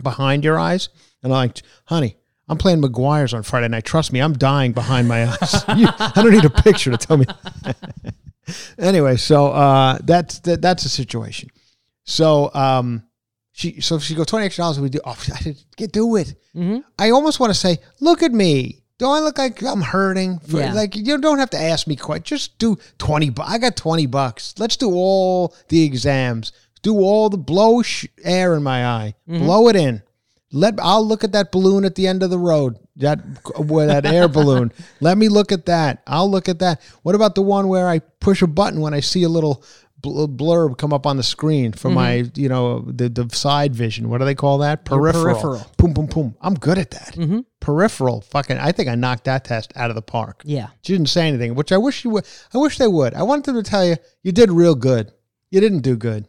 [0.02, 0.90] behind your eyes?
[1.24, 2.18] And I'm like, honey.
[2.50, 3.86] I'm playing McGuire's on Friday night.
[3.86, 5.64] Trust me, I'm dying behind my eyes.
[5.78, 7.26] You- I don't need a picture to tell me.
[8.78, 11.50] anyway, so uh, that's that, that's the situation.
[12.04, 13.04] So um,
[13.54, 14.80] she so she go twenty extra dollars.
[14.82, 15.00] We do.
[15.06, 16.36] Oh, I did get do it.
[16.56, 16.80] Mm-hmm.
[17.00, 18.83] I almost want to say, look at me.
[19.04, 20.40] Do I look like I'm hurting?
[20.40, 20.74] For, Yeah.
[20.74, 22.24] Like you don't have to ask me quite.
[22.24, 23.30] Just do twenty.
[23.30, 24.54] Bu- I got twenty bucks.
[24.58, 26.54] Let's do all the exams.
[26.84, 29.16] Do all the blow sh- air in my eye.
[29.30, 29.44] Mm-hmm.
[29.46, 30.02] Blow it in.
[30.54, 32.78] Let I'll look at that balloon at the end of the road.
[32.98, 33.18] That
[33.58, 34.72] where that air balloon.
[35.02, 36.02] Let me look at that.
[36.08, 36.80] I'll look at that.
[37.02, 39.64] What about the one where I push a button when I see a little
[40.00, 44.10] bl- blurb come up on the screen for my you know the the side vision?
[44.10, 44.86] What do they call that?
[44.86, 45.24] Peripheral.
[45.24, 45.72] peripheral.
[45.78, 46.36] Boom boom boom.
[46.40, 47.16] I'm good at that.
[47.16, 47.40] Mm-hmm.
[47.64, 48.20] Peripheral.
[48.22, 48.58] Fucking.
[48.58, 50.42] I think I knocked that test out of the park.
[50.44, 50.68] Yeah.
[50.82, 52.26] She didn't say anything, which I wish you would.
[52.54, 53.14] I wish they would.
[53.14, 55.14] I wanted them to tell you you did real good.
[55.50, 56.28] You didn't do good.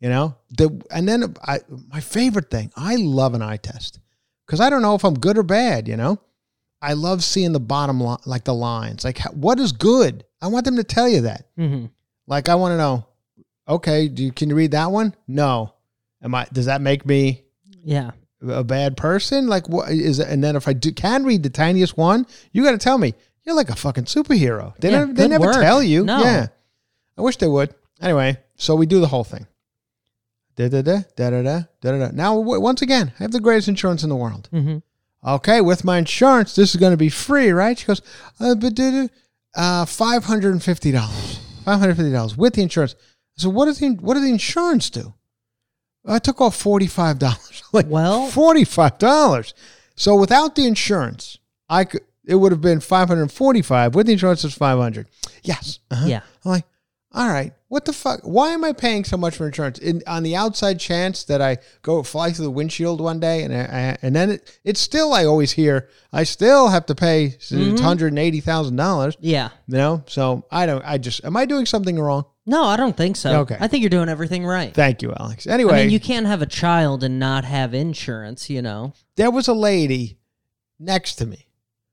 [0.00, 0.36] You know.
[0.56, 2.72] The and then I my favorite thing.
[2.76, 4.00] I love an eye test
[4.46, 5.86] because I don't know if I'm good or bad.
[5.86, 6.18] You know.
[6.82, 9.04] I love seeing the bottom line, like the lines.
[9.04, 10.24] Like what is good?
[10.40, 11.44] I want them to tell you that.
[11.58, 11.86] Mm-hmm.
[12.26, 13.06] Like I want to know.
[13.68, 15.14] Okay, do you, can you read that one?
[15.28, 15.74] No.
[16.22, 16.46] Am I?
[16.52, 17.44] Does that make me
[17.84, 18.12] Yeah.
[18.46, 19.46] A bad person?
[19.46, 20.28] Like what is it?
[20.28, 23.14] And then if I do, can read the tiniest one, you got to tell me
[23.44, 24.76] you're like a fucking superhero.
[24.78, 25.54] They Yeah, never, they never work.
[25.56, 26.04] tell you.
[26.04, 26.20] No.
[26.22, 26.46] Yeah,
[27.18, 27.74] I wish they would.
[28.00, 29.46] Anyway, so we do the whole thing.
[30.56, 32.10] Da da da da da da da da.
[32.12, 34.48] Now w- once again, I have the greatest insurance in the world.
[34.52, 34.78] Mm-hmm.
[35.28, 37.78] Okay, with my insurance, this is going to be free, right?
[37.78, 38.00] She goes,
[38.40, 38.78] uh, but
[39.54, 41.40] uh, five hundred and fifty dollars.
[41.64, 42.94] Five hundred fifty dollars with the insurance.
[43.36, 45.12] So what does the what does the insurance do?
[46.06, 47.62] I took off forty five dollars.
[47.72, 49.54] like Well- forty five dollars.
[49.96, 53.94] So without the insurance, I could it would have been five hundred forty five.
[53.94, 55.08] With the insurance, it's five hundred.
[55.42, 55.80] Yes.
[55.90, 56.06] Uh-huh.
[56.06, 56.20] Yeah.
[56.44, 56.64] I'm like,
[57.12, 58.20] all right, what the fuck?
[58.22, 59.78] Why am I paying so much for insurance?
[59.80, 63.52] In, on the outside chance that I go fly through the windshield one day, and
[63.52, 67.36] I, I, and then it, it's still I always hear I still have to pay
[67.80, 69.16] hundred and eighty thousand dollars.
[69.20, 69.48] Yeah.
[69.66, 70.84] You know, so I don't.
[70.84, 72.26] I just am I doing something wrong?
[72.50, 73.40] No, I don't think so.
[73.42, 73.56] Okay.
[73.60, 74.74] I think you're doing everything right.
[74.74, 75.46] Thank you, Alex.
[75.46, 78.92] Anyway, I mean, you can't have a child and not have insurance, you know.
[79.16, 80.18] there was a lady
[80.78, 81.46] next to me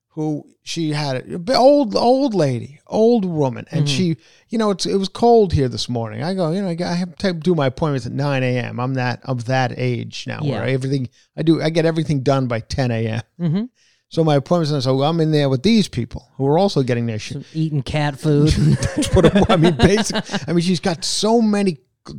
[0.10, 4.18] who she had a b- old old lady, old woman, and she,
[4.50, 6.24] you know, it's it was cold here this morning.
[6.24, 8.80] I go, you know, I, got- I have to do my appointments at nine a.m.
[8.80, 10.54] I'm that of that age now Yeah.
[10.54, 13.22] where everything I do, I get everything done by ten a.m.
[13.40, 13.64] Mm-hmm.
[14.10, 17.08] So my appointments, and so I'm in there with these people who are also getting
[17.08, 17.46] their shit.
[17.54, 18.54] Eating cat food.
[19.50, 19.76] I mean.
[19.76, 21.78] Basically, I mean, she's got so many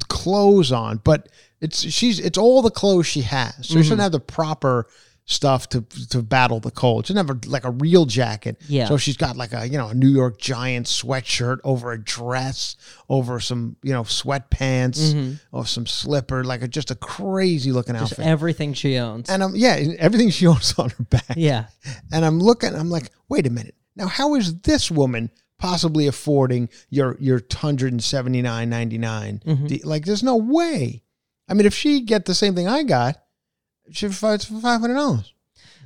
[0.08, 1.28] clothes on, but
[1.60, 3.54] it's she's it's all the clothes she has.
[3.66, 4.02] So she doesn't mm.
[4.02, 4.86] have the proper
[5.28, 7.06] stuff to to battle the cold.
[7.06, 8.56] She a, like a real jacket.
[8.66, 8.86] Yeah.
[8.86, 12.76] So she's got like a you know a New York Giants sweatshirt over a dress,
[13.08, 15.34] over some you know sweatpants, mm-hmm.
[15.52, 18.26] or some slipper, like a, just a crazy looking Just outfit.
[18.26, 19.28] everything she owns.
[19.28, 21.34] and I'm yeah, everything she owns on her back.
[21.36, 21.66] yeah.
[22.10, 23.74] And I'm looking, I'm like, wait a minute.
[23.96, 29.42] Now, how is this woman possibly affording your your hundred and seventy nine ninety nine?
[29.44, 29.86] Mm-hmm.
[29.86, 31.02] Like, there's no way.
[31.50, 33.16] I mean, if she get the same thing I got,
[33.92, 35.32] she'd fight for five hundred dollars.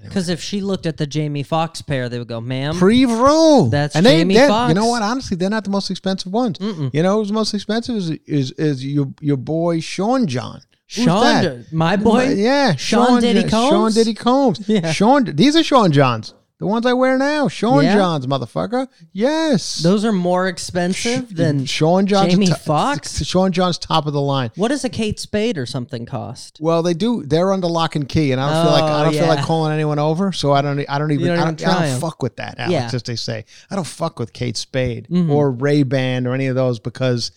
[0.03, 2.75] Because if she looked at the Jamie Foxx pair, they would go, ma'am.
[2.75, 3.67] Pre-roll.
[3.69, 4.71] That's and they, Jamie they're- Foxx.
[4.71, 5.01] You know what?
[5.01, 6.59] Honestly, they're not the most expensive ones.
[6.61, 10.61] You know who's the most expensive is is, is your your boy Sean John.
[10.95, 11.73] Who's Sean, that?
[11.73, 12.35] my boy?
[12.35, 13.71] yeah, Sean Diddy Combs.
[13.71, 14.69] Sean Diddy Combs.
[14.69, 14.91] Yeah.
[14.93, 15.25] Sean.
[15.25, 16.35] These are Sean Johns.
[16.63, 17.49] The ones I wear now.
[17.49, 17.97] Sean Yeah?
[17.97, 18.87] Johns, motherfucker.
[19.13, 19.79] Yes.
[19.83, 23.21] Those are more expensive than Sean John's Jamie to- Foxx?
[23.25, 24.53] Sean John's top of the line.
[24.55, 26.59] What does a Kate Spade or something cost?
[26.61, 27.25] Well, they do.
[27.27, 29.45] They're under lock and key, and I don't feel like I Oh, don't feel like
[29.45, 30.31] calling anyone over.
[30.31, 30.79] So I don't.
[30.89, 31.27] I don't even.
[31.27, 32.73] don't I even don't, I try don't fuck with that, Alex.
[32.73, 32.91] Yeah.
[32.95, 35.33] As they say, I don't fuck with Kate Spade Mm-hmm.
[35.33, 37.33] or Ray Ban or any of those because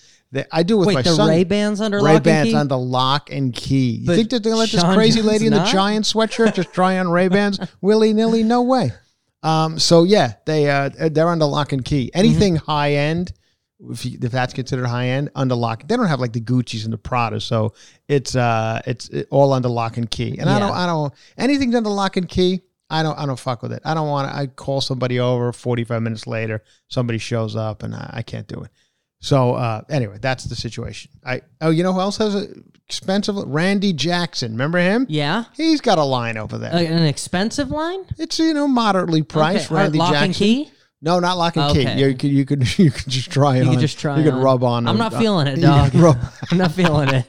[0.51, 1.29] I do with my the son.
[1.29, 2.59] Ray Bans under Ray lock Bans and key?
[2.59, 3.91] under lock and key.
[4.01, 6.71] You But think that they're gonna let this crazy lady in the giant sweatshirt just
[6.73, 8.43] try on Ray Bans willy nilly?
[8.43, 8.91] No way.
[9.45, 12.09] Um, so yeah, they uh, they're under lock and key.
[12.13, 12.65] Anything Mm-hmm.
[12.71, 13.31] high end,
[13.91, 15.87] if, you, if that's considered high end, under lock.
[15.87, 17.73] They don't have like the Gucci's and the Prada, so
[18.07, 20.37] it's uh it's it- all under lock and key.
[20.39, 22.61] And I don't I don't anything's under lock and key.
[22.89, 23.81] I don't I don't fuck with it.
[23.85, 24.35] I don't want to.
[24.35, 25.51] I call somebody over.
[25.53, 28.71] Forty five minutes later, somebody shows up, and I, I can't do it.
[29.19, 31.11] So uh, anyway, that's the situation.
[31.25, 32.47] I oh, you know who else has a
[32.87, 33.35] expensive?
[33.37, 34.51] Randy Jackson.
[34.51, 35.05] Remember him?
[35.09, 35.45] Yeah.
[35.55, 36.71] He's got a line over there.
[36.71, 38.05] An expensive line?
[38.17, 39.67] it's you know moderately priced.
[39.67, 40.25] Okay, Randy lock Jackson.
[40.25, 40.71] and key?
[41.01, 41.83] No, not lock and Okay.
[41.93, 41.99] key.
[42.01, 43.71] You can you could you could just try You on.
[43.71, 44.41] could just try You can on.
[44.41, 44.87] rub on.
[44.87, 45.91] I'm not feeling it, You dog.
[45.91, 46.17] can rub,
[46.51, 47.25] I'm not feeling it.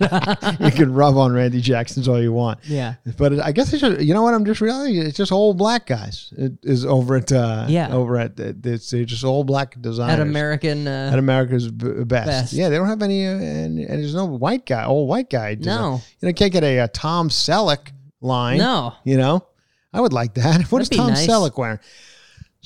[0.61, 2.61] you can rub on Randy Jackson's all you want.
[2.64, 2.94] yeah.
[3.18, 5.85] But I guess it's just, you know what I'm just realizing it's just old black
[5.87, 6.33] guys.
[6.38, 7.92] It is over at uh, Yeah.
[7.92, 10.87] over at it's they're just all black designers At American.
[10.88, 12.26] Uh, at America's b- best.
[12.29, 12.52] Best.
[12.55, 15.50] Yeah, they don't have any, uh, and, and there's no white guy, old white guy.
[15.50, 16.00] A- No.
[16.20, 17.88] you know, can't get a, uh Tom Selleck
[18.22, 18.59] line.
[18.59, 18.94] no.
[19.05, 19.44] you know,
[19.92, 20.70] I would like that.
[20.70, 21.26] What is That'd be Tom nice.
[21.26, 21.79] Selleck wearing?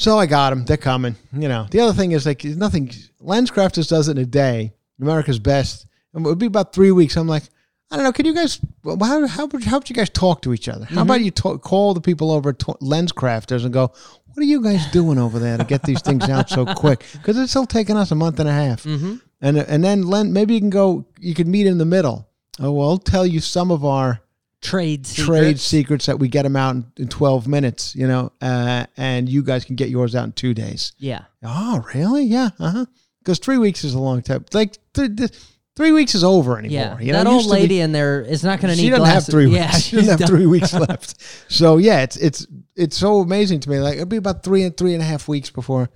[0.01, 0.65] So I got them.
[0.65, 1.15] They're coming.
[1.31, 2.89] You know, the other thing is like nothing.
[3.23, 4.73] Lenscrafters does it in a day.
[4.99, 5.87] America's best.
[6.15, 7.19] It would be about three weeks.
[7.19, 7.43] I'm like,
[7.91, 8.13] I don't know.
[8.13, 8.61] Can you guys?
[8.83, 10.87] How how would, how would you guys talk to each other?
[10.87, 13.93] How about you talk, call the people over at Tw- Lens Crafters and go,
[14.25, 17.37] "What are you guys doing over there to get these things out so quick?" Because
[17.37, 18.85] it's still taking us a month and a half.
[18.85, 19.17] Mm-hmm.
[19.43, 21.05] And and then Len, maybe you can go.
[21.19, 22.27] You can meet in the middle.
[22.59, 24.23] Oh, well, I'll tell you some of our
[24.63, 25.63] Trade trade secrets.
[25.63, 27.97] secrets that we get them out in, in twelve minutes.
[27.97, 30.93] You know, uh, and you guys can get yours out in two days.
[30.99, 31.23] Yeah.
[31.43, 32.25] Oh, really?
[32.25, 32.51] Yeah.
[32.59, 32.87] Uh huh.
[33.21, 34.45] Because three weeks is a long time.
[34.53, 35.31] Like th- th-
[35.77, 36.75] three weeks is over anymore.
[36.75, 36.99] Yeah.
[36.99, 38.91] You know, that old to be- lady in there is not going to need she
[38.91, 39.27] doesn't glasses.
[39.27, 39.57] have three weeks.
[39.59, 41.15] Yeah, she doesn't have three weeks left.
[41.51, 42.47] So yeah, it's it's
[42.77, 43.79] it's so amazing to me.
[43.79, 45.89] Like it'll be about three and three and a half weeks before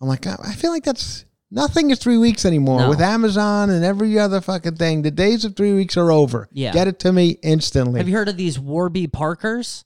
[0.00, 2.88] I'm like, I I feel like that's nothing is three weeks anymore No.
[2.88, 5.02] with Amazon and every other fucking thing.
[5.02, 6.48] The days of three weeks are over.
[6.52, 6.72] Yeah.
[6.72, 7.98] get it to me instantly.
[8.00, 9.84] Have you heard of these Warby Parkers?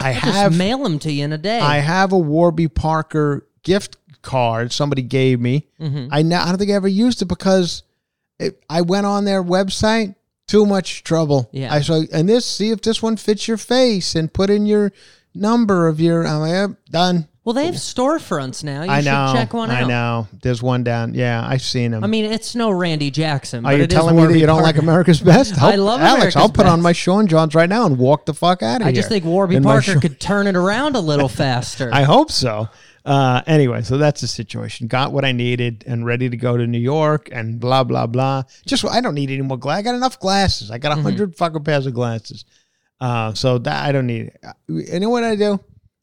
[0.00, 1.60] I Just have mail them to you in a day.
[1.60, 5.66] I have a Warby Parker gift card somebody gave me.
[5.80, 6.08] Mhm.
[6.10, 7.82] I now I don't think I ever used it because
[8.38, 10.14] it, I went on their website.
[10.46, 11.48] Too much trouble.
[11.52, 11.72] Yeah.
[11.72, 12.44] I saw and this.
[12.44, 14.92] See if this one fits your face and put in your
[15.34, 16.26] number of your.
[16.26, 17.28] I'm like, "Yep, done.
[17.44, 18.84] Well, they have storefronts now.
[18.84, 19.32] You I should know.
[19.34, 19.84] check one out.
[19.84, 20.28] I know.
[20.42, 21.12] There's one down.
[21.14, 22.02] Yeah, I've seen them.
[22.02, 23.66] I mean, it's no Randy Jackson.
[23.66, 25.58] Are but you it is telling me that Warby you don't like America's Best?
[25.62, 26.14] I love Alex.
[26.14, 26.82] America's I'll put on Best.
[26.84, 28.88] my Sean Johns right now and walk the fuck out of here.
[28.88, 31.90] I just think Warby In my Parker Sean- could turn it around a little faster.
[31.92, 32.68] I hope so.
[33.04, 34.86] Uh, anyway, so that's the situation.
[34.86, 38.44] Got what I needed and ready to go to New York and blah blah blah.
[38.66, 39.80] Just I don't need any more glasses.
[39.80, 40.70] I got enough glasses.
[40.70, 41.04] I got a Mm-hmm.
[41.04, 42.46] 100 fucking pairs of glasses.
[43.02, 44.40] Uh, so that I don't need it.
[44.68, 45.60] You know what I do?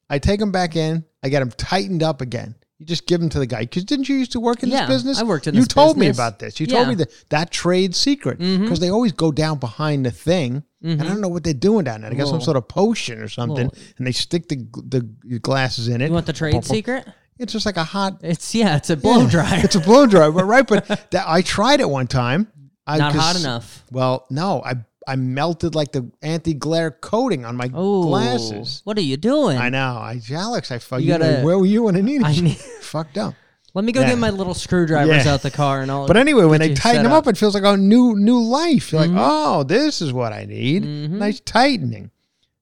[0.08, 1.04] I take them back in.
[1.24, 2.56] I get them tightened up again.
[2.80, 3.62] You just give them to the guy.
[3.62, 5.20] Because didn't you used to work in Yeah, this business?
[5.20, 6.60] I worked in You told me about this.
[6.60, 6.78] You Yeah.
[6.78, 8.64] told me that that trade secret mm-hmm.
[8.64, 11.08] because they always go down behind the thing, and I mm-hmm.
[11.08, 12.12] don't know what they're doing down there.
[12.12, 15.02] I got some sort of potion or something, little- and they stick the the
[15.40, 16.08] glasses in it.
[16.08, 17.08] you want the trade Pop, secret?
[17.38, 19.62] It's just like a hot It's yeah, it's a blow yeah, dryer.
[19.64, 20.66] It's a blow dryer, but right.
[20.66, 22.48] But that, I tried it one time.
[22.88, 23.84] I, Not hot enough.
[23.92, 24.74] Well, no, I
[25.08, 28.82] I melted like the anti glare coating on my Oh, glasses.
[28.84, 29.58] What are you doing?
[29.58, 29.96] I know.
[29.98, 31.18] I Alex, I fucked You you.
[31.18, 32.42] gotta- where were you when I needed I you?
[32.44, 33.34] need- Fucked up.
[33.74, 34.10] Let me go Yeah.
[34.10, 35.34] get my little screwdrivers Yeah.
[35.34, 36.06] out the car and all.
[36.06, 37.26] But anyway, when they tighten them up.
[37.28, 38.92] it feels like a new new life.
[38.92, 39.16] You're Mhm.
[39.16, 40.84] like, oh, this is what I need.
[40.84, 41.10] Mhm.
[41.12, 42.12] Nice tightening.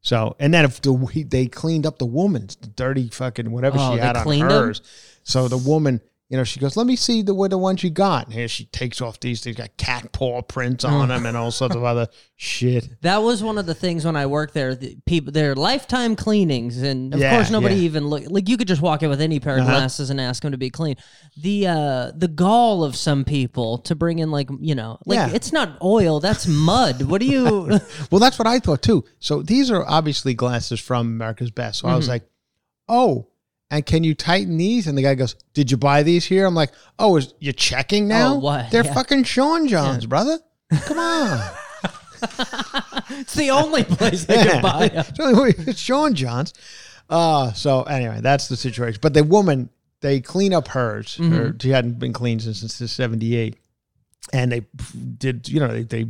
[0.02, 3.78] So, and then if the we- they cleaned up the woman's the dirty fucking whatever
[3.80, 4.82] Oh, she had on hers.
[5.24, 6.00] So the woman,
[6.30, 8.66] you know, she goes, "Let me see the the ones you got." And here she
[8.66, 9.42] takes off these.
[9.42, 12.88] Things got cat paw prints on them and all sorts of other shit.
[13.02, 14.76] That was one of the things when I worked there.
[14.76, 17.82] The people, their lifetime cleanings, and of Yeah, course, nobody yeah.
[17.82, 19.72] even look like you could just walk in with any pair of Uh-huh.
[19.72, 20.98] glasses and ask them to be clean.
[21.36, 25.32] The uh, the gall of some people to bring in like you know, like Yeah.
[25.34, 27.02] it's not oil, that's mud.
[27.04, 27.80] What do you?
[28.12, 29.04] Well, that's what I thought too.
[29.20, 31.80] So these are obviously glasses from America's Best.
[31.80, 32.12] So I was Mm-hmm.
[32.12, 32.30] like,
[32.88, 33.28] "Oh,
[33.72, 36.56] and can you tighten these?" And the guy goes, "Did you buy these here?" I'm
[36.56, 38.34] like, "Oh, is you checking now?
[38.36, 38.72] Oh, what?
[38.72, 38.94] They're Yeah.
[38.94, 40.40] fucking Sean Johns, brother.
[40.86, 41.42] Come on."
[43.12, 44.88] it's the only place they can buy.
[44.88, 45.06] 'em.
[45.08, 46.54] it's, only way- it's Sean Johns.
[47.10, 49.00] Uh, so anyway, that's the situation.
[49.02, 49.70] But the woman,
[50.02, 51.18] they clean up hers.
[51.18, 51.34] Mm-hmm.
[51.36, 53.58] Her, she hadn't been cleaned since since '78,
[54.34, 54.62] and they
[55.18, 55.50] did.
[55.50, 56.06] You know, they, they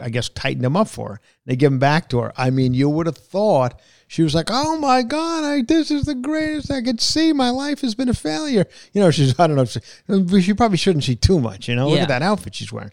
[0.00, 1.20] I guess tightened them up for her.
[1.46, 2.32] They give them back to her.
[2.36, 6.04] I mean, you would have thought she was like, "Oh my god, I, this is
[6.04, 7.32] the greatest I could see.
[7.32, 10.78] My life has been a failure." You know, she's I don't know, she, she probably
[10.78, 11.68] shouldn't see too much.
[11.68, 12.90] You know, look at that outfit she's wearing.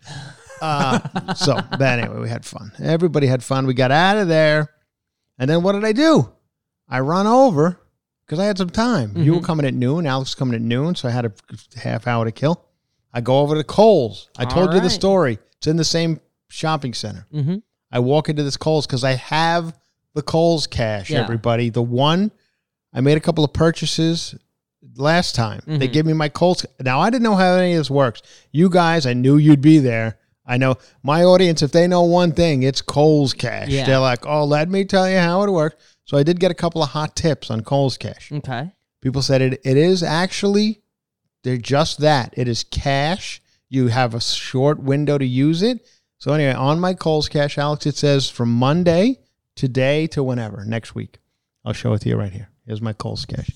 [0.62, 2.72] Uh, so, but anyway, we had fun.
[2.82, 3.66] Everybody had fun.
[3.68, 4.70] We got out of there,
[5.38, 6.32] and then what did I do?
[6.88, 7.80] I run over
[8.26, 9.12] because I had some time.
[9.16, 9.46] You were Mm-hmm.
[9.46, 10.06] coming at noon.
[10.08, 11.34] Alex was coming at noon, so I had a
[11.80, 12.64] half hour to kill.
[13.14, 14.30] I go over to Kohl's.
[14.38, 15.40] I told you the story.
[15.58, 17.28] It's in the same shopping center.
[17.34, 17.62] Mhm.
[17.92, 19.74] I walk into this Kohl's because I have
[20.16, 21.10] the Kohl's cash.
[21.12, 21.22] Yeah.
[21.22, 22.32] Everybody, the one
[22.94, 24.34] I made a couple of purchases
[24.96, 25.62] last time.
[25.68, 25.94] They Mhm.
[25.94, 26.66] give me my Kohl's.
[26.82, 28.22] Now I didn't know how any of this works.
[28.52, 30.18] You guys, I knew you'd be there.
[30.46, 31.62] I know my audience.
[31.62, 33.68] If they know one thing, it's Kohl's cash.
[33.70, 33.86] Yeah.
[33.86, 35.76] They're like, "Oh, let me tell you how it works."
[36.06, 38.32] So I did get a couple of hot tips on Kohl's cash.
[38.32, 38.72] Okay.
[39.02, 39.60] People said it.
[39.66, 40.82] It is actually
[41.44, 42.34] they're just that.
[42.38, 43.42] It is cash.
[43.70, 45.86] You have a short window to use it.
[46.18, 49.20] So anyway, on my Kohl's cash, Alex, it says from Monday
[49.56, 51.20] today to whenever next week.
[51.64, 52.50] I'll show it to you right here.
[52.66, 53.50] Here's my Kohl's cash.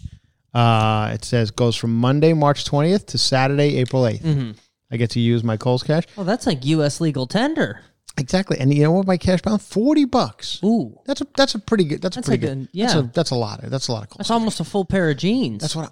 [0.53, 4.21] Uh, it says goes from Monday, March 20th to Saturday, April 8th.
[4.21, 4.55] Mhm.
[4.91, 6.05] I get to use my Kohl's cash.
[6.15, 6.99] Well, that's like U.S.
[6.99, 7.81] legal tender.
[8.17, 8.57] Exactly.
[8.59, 9.65] And you know what my cash balance?
[9.67, 10.59] 40 bucks.
[10.63, 12.65] Ooh, That's a that's a pretty good that's, That's a pretty like good.
[12.65, 12.87] a- yeah.
[12.87, 13.63] That's a that's a lot.
[13.63, 14.17] Of, that's a lot of Kohl's.
[14.17, 15.61] that's almost a full pair of jeans.
[15.61, 15.85] That's what.
[15.85, 15.89] I,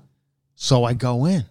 [0.55, 1.45] so I go in,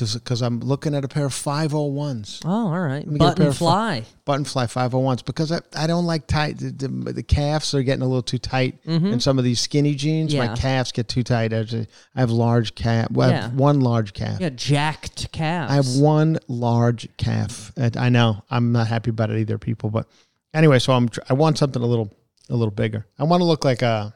[0.00, 3.04] because I'm looking at a pair of 501s, Oh, all right.
[3.06, 4.04] Button fly.
[4.24, 6.58] button fly 501s, because I, I don't like tight.
[6.58, 9.94] The, the, the calves are getting a little too tight in some of these skinny
[9.94, 10.34] jeans.
[10.34, 10.54] My Mm-hmm.
[10.54, 11.52] Calves get too tight.
[11.52, 13.10] I, just- I have large calf.
[13.10, 14.40] Well, I have one large calf.
[14.40, 15.72] Yeah, jacked calves.
[15.72, 17.72] I have one large calf.
[17.96, 19.90] I know I'm not happy about it either, people.
[19.90, 20.06] But
[20.54, 22.10] Anyway, so I'm I want something a little
[22.48, 23.06] a little bigger.
[23.18, 24.15] I want to look like a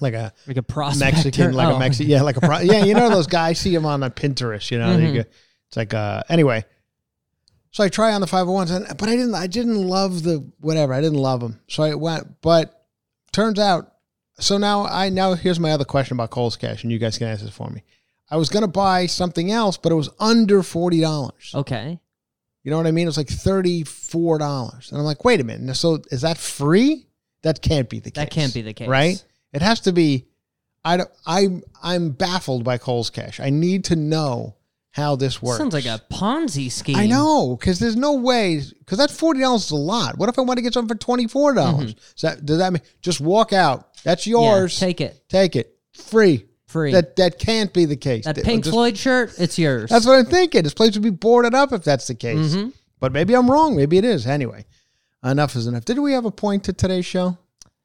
[0.00, 1.14] like a Like a prospector.
[1.16, 1.76] Mexican, like Oh.
[1.76, 2.84] a Mexican, yeah, like a pro- yeah.
[2.84, 4.70] You know those guys see them on a Pinterest.
[4.70, 5.06] You know, Mhm.
[5.14, 5.28] you go-
[5.68, 6.22] it's like uh.
[6.28, 6.64] Anyway,
[7.70, 9.34] so I try on the five hundred ones, and but I didn't.
[9.34, 10.92] I didn't love the whatever.
[10.94, 11.60] I didn't love them.
[11.68, 12.86] So I went, but
[13.32, 13.92] turns out.
[14.40, 17.26] So now I now here's my other question about Kohl's Cash, and you guys can
[17.28, 17.82] answer this for me.
[18.30, 21.52] I was gonna buy something else, but it was under forty dollars.
[21.54, 21.98] Okay.
[22.62, 23.04] You know what I mean?
[23.04, 25.74] It was like thirty four dollars, and I'm like, wait a minute.
[25.76, 27.06] So is that free?
[27.42, 28.22] That can't be the case.
[28.24, 28.88] That can't be the case.
[28.88, 29.22] right?
[29.52, 30.26] It has to be.
[30.84, 33.40] I don't, I I'm baffled by Kohl's Cash.
[33.40, 34.54] I need to know
[34.92, 35.58] how this works.
[35.58, 36.96] Sounds like a Ponzi scheme.
[36.96, 40.18] I know because there's no way because that forty dollars is a lot.
[40.18, 41.94] What if I want to get something for twenty four dollars?
[42.14, 43.88] So that, does that mean just walk out?
[44.04, 44.40] That's Mm-hmm.
[44.42, 44.78] Yeah, yours.
[44.78, 45.28] take it.
[45.28, 46.46] Take it free.
[46.66, 46.92] Free.
[46.92, 48.24] That that can't be the case.
[48.26, 49.90] that Th- Pink just- Floyd shirt, it's yours.
[49.90, 50.62] That's what I'm thinking.
[50.62, 52.54] This place would be boarded up if that's the case.
[52.54, 52.72] Mhm.
[53.00, 53.74] But maybe I'm wrong.
[53.76, 54.26] Maybe it is.
[54.26, 54.64] Anyway,
[55.24, 55.84] enough is enough.
[55.86, 57.38] Did we have a point to today's show?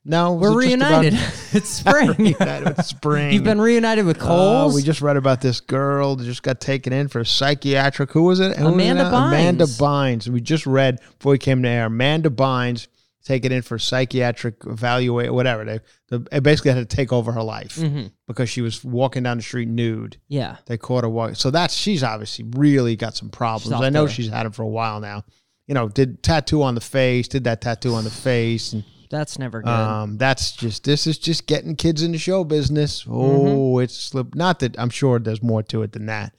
[0.05, 1.13] No, We're reunited.
[1.53, 2.11] it's spring.
[2.17, 3.33] reunited with spring.
[3.33, 4.75] You've been reunited with Oh, Kohl's.
[4.75, 8.11] we just read about this girl that just got taken in for psychiatric.
[8.11, 8.57] Who was it?
[8.57, 9.07] Who was it Amanda?
[9.07, 10.25] Amanda Bynes.
[10.25, 10.27] Bynes.
[10.27, 11.85] We just read before we came to air.
[11.85, 12.87] Amanda Bynes
[13.23, 15.63] taken in for psychiatric evaluate, whatever.
[16.09, 18.11] They, they basically had to take over her life Mhm.
[18.27, 20.17] because she was walking down the street nude.
[20.27, 20.57] Yeah.
[20.65, 21.35] They caught her walking.
[21.35, 23.81] So that's she's obviously really got some problems.
[23.81, 25.23] I know the- she's had them for a while now.
[25.67, 28.83] You know, did tattoo on the face, did that tattoo on the face, and
[29.13, 29.69] That's never good.
[29.69, 33.03] um, that's just this is just getting kids into show business.
[33.03, 33.13] Mm-hmm.
[33.13, 34.33] Oh, it's slip.
[34.33, 36.33] Not that I'm sure there's more to it than that,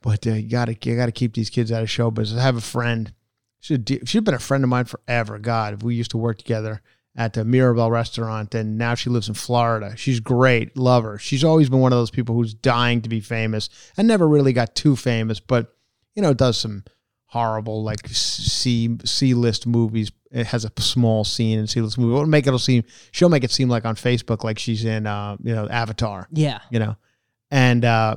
[0.00, 2.40] but uh, you gotta you gotta keep these kids out of show business.
[2.40, 3.12] I have a friend.
[3.58, 5.40] She she's been a friend of mine forever.
[5.40, 6.82] God, we used to work together
[7.16, 9.96] at the Mirabelle restaurant, and now she lives in Florida.
[9.96, 11.18] She's great, love her.
[11.18, 14.52] She's always been one of those people who's dying to be famous, and never really
[14.52, 15.74] got too famous, but
[16.14, 16.84] you know, does some
[17.26, 20.12] horrible like C C list movies.
[20.34, 22.12] It has a small scene in list movie.
[22.12, 25.36] It'll make it seem she'll make it seem like on Facebook like she's in uh
[25.42, 26.28] you know Avatar.
[26.32, 26.58] yeah.
[26.70, 26.96] You know,
[27.50, 28.16] and uh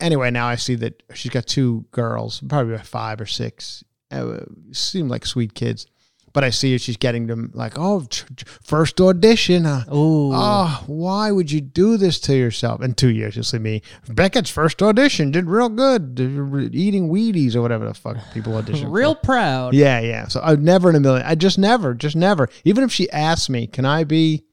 [0.00, 3.82] anyway, now I see that she's got two girls, probably five or six.
[4.10, 4.40] Uh,
[4.72, 5.86] seem like sweet kids,
[6.32, 9.66] but I see her, she's getting them like oh tr- tr- first audition.
[9.66, 12.82] Uh, Oh, why would you do this to yourself?
[12.82, 13.82] In two years, you'll see me.
[14.08, 18.86] Beckett's first audition did real good, did- eating Wheaties or whatever the fuck people audition.
[18.86, 18.90] for.
[18.90, 19.74] Real proud.
[19.74, 20.28] Yeah, yeah.
[20.28, 21.26] So I never in a million.
[21.26, 22.48] I just never, just never.
[22.64, 24.44] Even if she asked me, can I be,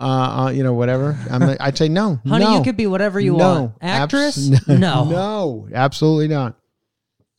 [0.00, 2.20] uh, uh you know, whatever, I'm, like- I'd say no.
[2.26, 3.72] Honey, no, you could be whatever you no, want.
[3.80, 4.50] Actress?
[4.52, 5.04] abs- no.
[5.04, 6.56] no, absolutely not.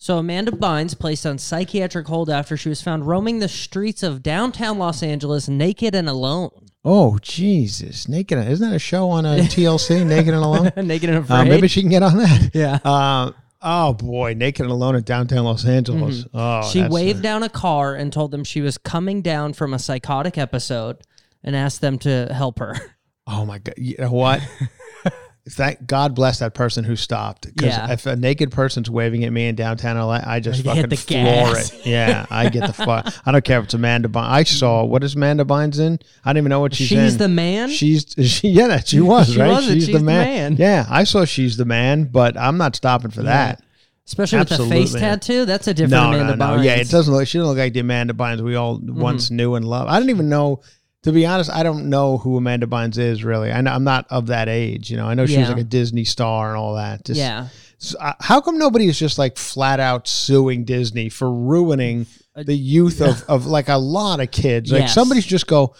[0.05, 4.21] So Amanda Bynes placed on psychiatric hold after she was found roaming the streets of
[4.21, 6.51] downtown Los Angeles naked and alone.
[6.83, 8.37] Oh Jesus, naked.
[8.37, 10.05] Isn't that a show on a TLC?
[10.05, 10.71] naked and alone.
[10.87, 11.35] naked and afraid.
[11.39, 12.51] Uh, maybe she can get on that.
[12.53, 12.77] yeah.
[12.85, 13.31] Uh,
[13.63, 16.23] oh boy, naked and alone in downtown Los Angeles.
[16.31, 16.69] Oh, Mm-hmm.
[16.69, 19.79] she that's- waved down a car and told them she was coming down from a
[19.79, 20.97] psychotic episode
[21.43, 22.75] and asked them to help her.
[23.25, 23.73] Oh my god!
[23.79, 24.39] You know what?
[25.47, 27.45] Thank God bless that person who stopped.
[27.53, 27.91] Because Yeah.
[27.91, 31.71] if a naked person's waving at me in downtown LA, I just fucking floor gas.
[31.71, 31.85] it.
[31.85, 33.13] Yeah, I get the fuck.
[33.27, 34.27] I don't care if it's Amanda Bynes.
[34.27, 35.99] I saw what is Amanda Bynes in?
[36.23, 37.19] I don't even know what she's, She's in.
[37.19, 37.69] the man.
[37.69, 39.49] She's she yeah that she was She right.
[39.49, 40.53] was she's, She's the man.
[40.53, 40.55] man.
[40.57, 43.61] Yeah, I saw she's the man, but I'm not stopping for that.
[44.07, 45.45] Especially with the face tattoo.
[45.45, 46.57] That's a different No, Amanda no, no.
[46.59, 46.65] Bynes.
[46.65, 47.27] Yeah, it doesn't look.
[47.27, 48.99] She doesn't look like the Amanda Bynes we all Mm-hmm.
[48.99, 49.89] once knew and loved.
[49.91, 50.61] I don't even know.
[51.05, 53.51] To be honest, I don't know who Amanda Bynes is really.
[53.51, 54.89] I know, I'm not of that age.
[54.89, 55.53] You know, I know she was Yeah.
[55.53, 57.05] like a Disney star and all that.
[57.05, 57.47] Just, Yeah.
[57.77, 62.55] so, uh, how come nobody is just like flat out suing Disney for ruining the
[62.57, 64.71] youth of, of like a lot of kids?
[64.71, 64.93] Like Yes.
[64.95, 65.75] somebody's just go,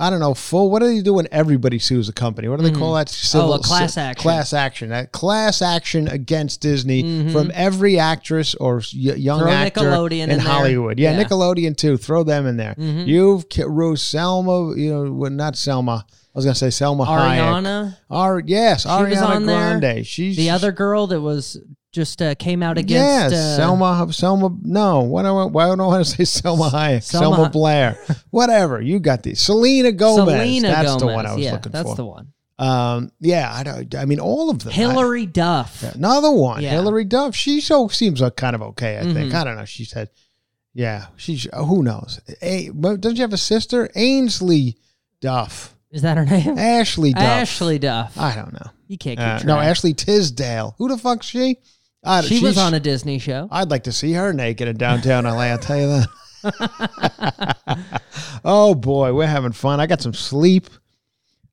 [0.00, 0.70] I don't know, full.
[0.70, 2.46] What do they do when everybody sues a company?
[2.48, 3.08] What do they call that?
[3.08, 4.22] Civil, Oh, a class ci- action.
[4.22, 4.88] Class action.
[4.90, 8.82] That class action against Disney from every actress or y-
[9.14, 9.46] young Mm-hmm.
[9.48, 10.38] Throw actor Nickelodeon in, in.
[10.38, 10.98] Hollywood.
[11.00, 11.24] Yeah, Yeah.
[11.24, 11.96] Nickelodeon too.
[11.96, 12.74] Throw them in there.
[12.78, 14.76] You've ki- Rose Selma.
[14.76, 16.04] You know, well, not Selma.
[16.08, 17.40] I was gonna say Selma Hayek.
[17.40, 19.78] Ariana, Ar- yes, Ariana was on there.
[19.80, 20.06] Grande.
[20.06, 21.56] She's the other girl that was
[21.92, 23.32] just uh, came out against.
[23.32, 24.12] Yes, uh, Selma.
[24.12, 24.56] Selma.
[24.62, 27.02] No, do I, why don't I want to say Selma Hayek?
[27.02, 27.98] Selma- Selma, Blair.
[28.30, 28.80] Whatever.
[28.80, 29.40] You got these.
[29.40, 30.34] Selena Gomez.
[30.34, 31.00] Selena That's Gomez.
[31.00, 31.88] the one I was yeah, looking that's for.
[31.88, 32.32] That's the one.
[32.58, 33.94] Um, yeah, I don't.
[33.94, 34.72] I mean, all of them.
[34.72, 35.82] Hilary Duff.
[35.94, 36.62] Another one.
[36.62, 36.70] Yeah.
[36.70, 36.76] Mm-hmm.
[36.78, 37.34] Hilary Duff.
[37.34, 38.98] She so seems like kind of okay.
[38.98, 39.32] I think.
[39.32, 39.64] I don't know.
[39.64, 40.10] She said,
[40.74, 41.06] yeah.
[41.16, 42.20] She's who knows.
[42.42, 43.90] A, but doesn't she have a sister?
[43.94, 44.76] Ainsley
[45.20, 45.74] Duff.
[45.90, 46.58] Is that her name?
[46.58, 47.22] Ashley Duff.
[47.22, 48.18] Ashley Duff.
[48.18, 48.70] I don't know.
[48.88, 50.74] you can't Uh, no, Ashley Tisdale.
[50.78, 51.58] Who the fuck's she?
[52.04, 53.48] I, She was on a Disney show.
[53.50, 55.42] I'd like to see her naked in downtown LA.
[55.46, 56.08] I'll tell you that.
[58.44, 59.80] oh boy, we're having fun.
[59.80, 60.68] I got some sleep.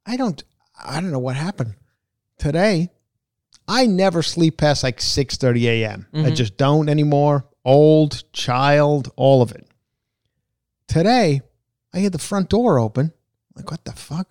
[0.05, 0.43] I don't.
[0.83, 1.75] I don't know what happened
[2.37, 2.89] today.
[3.67, 6.05] I never sleep past like six thirty a.m.
[6.13, 6.35] I Mhm.
[6.35, 7.47] just don't anymore.
[7.63, 9.67] Old, child, all of it.
[10.87, 11.41] today
[11.93, 13.11] I hear the front door open.
[13.55, 14.29] like, what the fuck?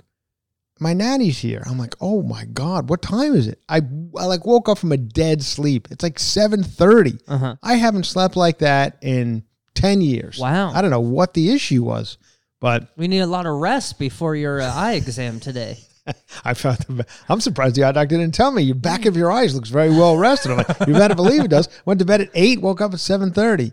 [0.81, 1.63] My nanny's here.
[1.67, 3.61] I'm like, oh my god, what time is it?
[3.69, 3.81] I,
[4.19, 5.89] I like woke up from a dead sleep.
[5.91, 7.19] It's like seven thirty.
[7.29, 7.57] Uh-huh.
[7.63, 9.45] I haven't slept like that in
[9.75, 10.39] ten years.
[10.39, 10.73] Wow.
[10.73, 12.19] I don't know what the issue was,
[12.61, 15.79] but We need a lot of rest before your uh, eye exam today.
[16.45, 16.79] I found.
[16.81, 18.63] The, I'm surprised the eye doctor didn't tell me.
[18.63, 20.51] Your back of your eyes looks very well rested.
[20.51, 21.69] I'm like, you better believe it does.
[21.87, 23.73] Went to bed at eight, woke up at seven thirty.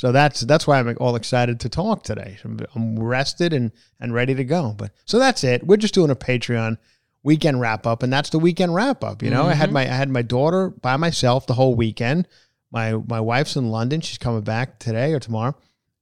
[0.00, 2.38] So that's that's why I'm all excited to talk today.
[2.74, 3.70] I'm, rested and
[4.00, 4.72] and ready to go.
[4.74, 5.66] But so that's it.
[5.66, 6.78] We're just doing a Patreon
[7.22, 9.22] weekend wrap up, and that's the weekend wrap up.
[9.22, 12.28] You know, I had my I had my daughter by myself the whole weekend.
[12.70, 14.00] My my wife's in London.
[14.00, 15.54] She's coming back today or tomorrow,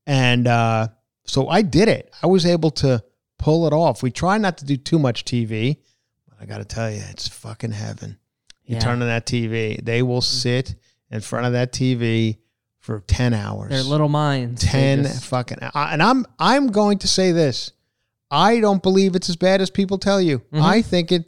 [0.07, 0.89] and uh,
[1.25, 2.15] so I did it.
[2.23, 3.03] I was able to
[3.37, 4.01] pull it off.
[4.01, 5.79] We try not to do too much TV,
[6.29, 8.17] but I got to tell you, it's fucking heaven.
[8.65, 8.81] You Yeah.
[8.81, 10.77] turn on that TV, they will sit
[11.11, 12.39] in front of that TV
[12.89, 13.69] for ten hours.
[13.69, 14.63] Their little minds.
[14.63, 15.59] ten just- fucking.
[15.75, 17.73] And I'm I'm going to say this.
[18.31, 20.39] I don't believe it's as bad as people tell you.
[20.39, 20.63] Mm-hmm.
[20.63, 21.27] I think it.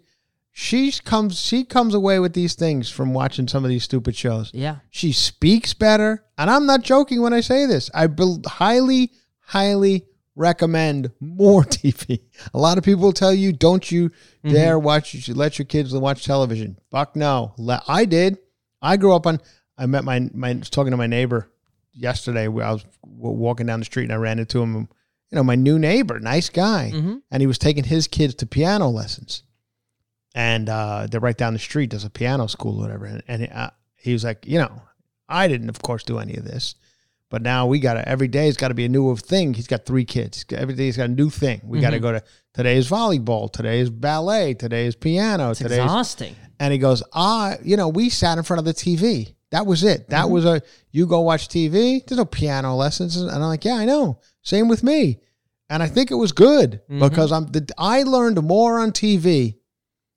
[0.52, 1.38] She comes.
[1.38, 4.50] She comes away with these things from watching some of these stupid shows.
[4.54, 4.76] Yeah.
[4.88, 7.90] She speaks better, and I'm not joking when I say this.
[7.92, 12.20] I bel highly, highly recommend more TV.
[12.54, 14.11] A lot of people tell you, "Don't you
[14.42, 15.12] dare watch?
[15.12, 17.54] You should let your kids watch television." Fuck no.
[17.86, 18.38] I did.
[18.82, 19.40] I grew up on.
[19.81, 21.51] I met my my talking to my neighbor
[21.93, 22.45] yesterday.
[22.45, 24.74] I was walking down the street and I ran into him.
[25.31, 26.91] You know, my new neighbor, nice guy,
[27.31, 29.43] and he was taking his kids to piano lessons
[30.35, 31.91] and uh, they're right down the street.
[31.91, 33.05] There's a piano school or whatever.
[33.07, 34.83] And, and uh, he was like, you know,
[35.28, 36.74] I didn't, of course, do any of this,
[37.31, 38.49] but now we got to every day.
[38.49, 39.55] It's got to be a new thing.
[39.55, 40.45] He's got three kids.
[40.53, 41.61] Every day he's got a new thing.
[41.64, 42.22] We got to go to
[42.55, 45.78] today's volleyball, today's ballet, today's piano, It's today's.
[45.78, 46.35] exhausting.
[46.59, 49.35] And he goes, ah, you know, we sat in front of the TV.
[49.51, 50.09] That was it.
[50.11, 50.32] That Mm-hmm.
[50.32, 52.07] was a you go watch TV.
[52.07, 54.18] There's no piano lessons, and I'm like, yeah, I know.
[54.42, 55.20] Same with me.
[55.68, 57.01] And I think it was good Mm-hmm.
[57.01, 59.57] because I'm the, I learned more on TV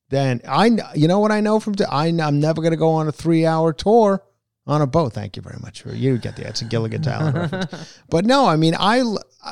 [0.09, 0.77] than I.
[0.95, 2.07] You know what I know from t- I.
[2.07, 4.23] I'm never going to go on a three hour tour
[4.65, 5.13] on a boat.
[5.13, 7.99] Thank you very much for you get the it's a Gilligan Island reference.
[8.09, 9.03] But no, I mean I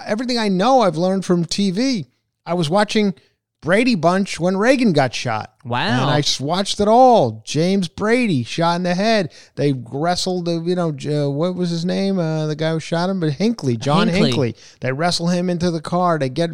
[0.05, 2.05] everything I know I've learned from TV.
[2.45, 3.13] I was watching
[3.61, 5.53] Brady Bunch when Reagan got shot.
[5.63, 6.01] Wow.
[6.01, 7.43] And I watched it all.
[7.45, 9.31] James Brady shot in the head.
[9.55, 12.17] They wrestled, you know, uh, what was his name?
[12.17, 14.25] Uh, the guy who shot him, but Hinckley, John Hinckley.
[14.25, 14.55] Hinckley.
[14.79, 16.17] They wrestle him into the car.
[16.17, 16.51] They get.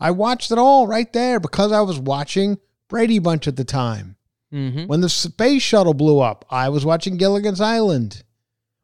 [0.00, 4.16] I watched it all right there because I was watching Brady Bunch at the time.
[4.52, 4.86] Mm-hmm.
[4.86, 8.24] When the space shuttle blew up, I was watching Gilligan's Island.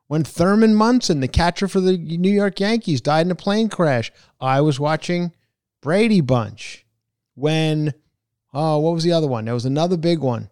[0.06, 4.12] When Thurman Munson, the catcher for the New York Yankees, died in a plane crash,
[4.38, 5.32] I was watching
[5.80, 6.83] Brady Bunch.
[7.34, 7.94] When,
[8.52, 9.44] oh, what was the other one?
[9.44, 10.50] There was another big one.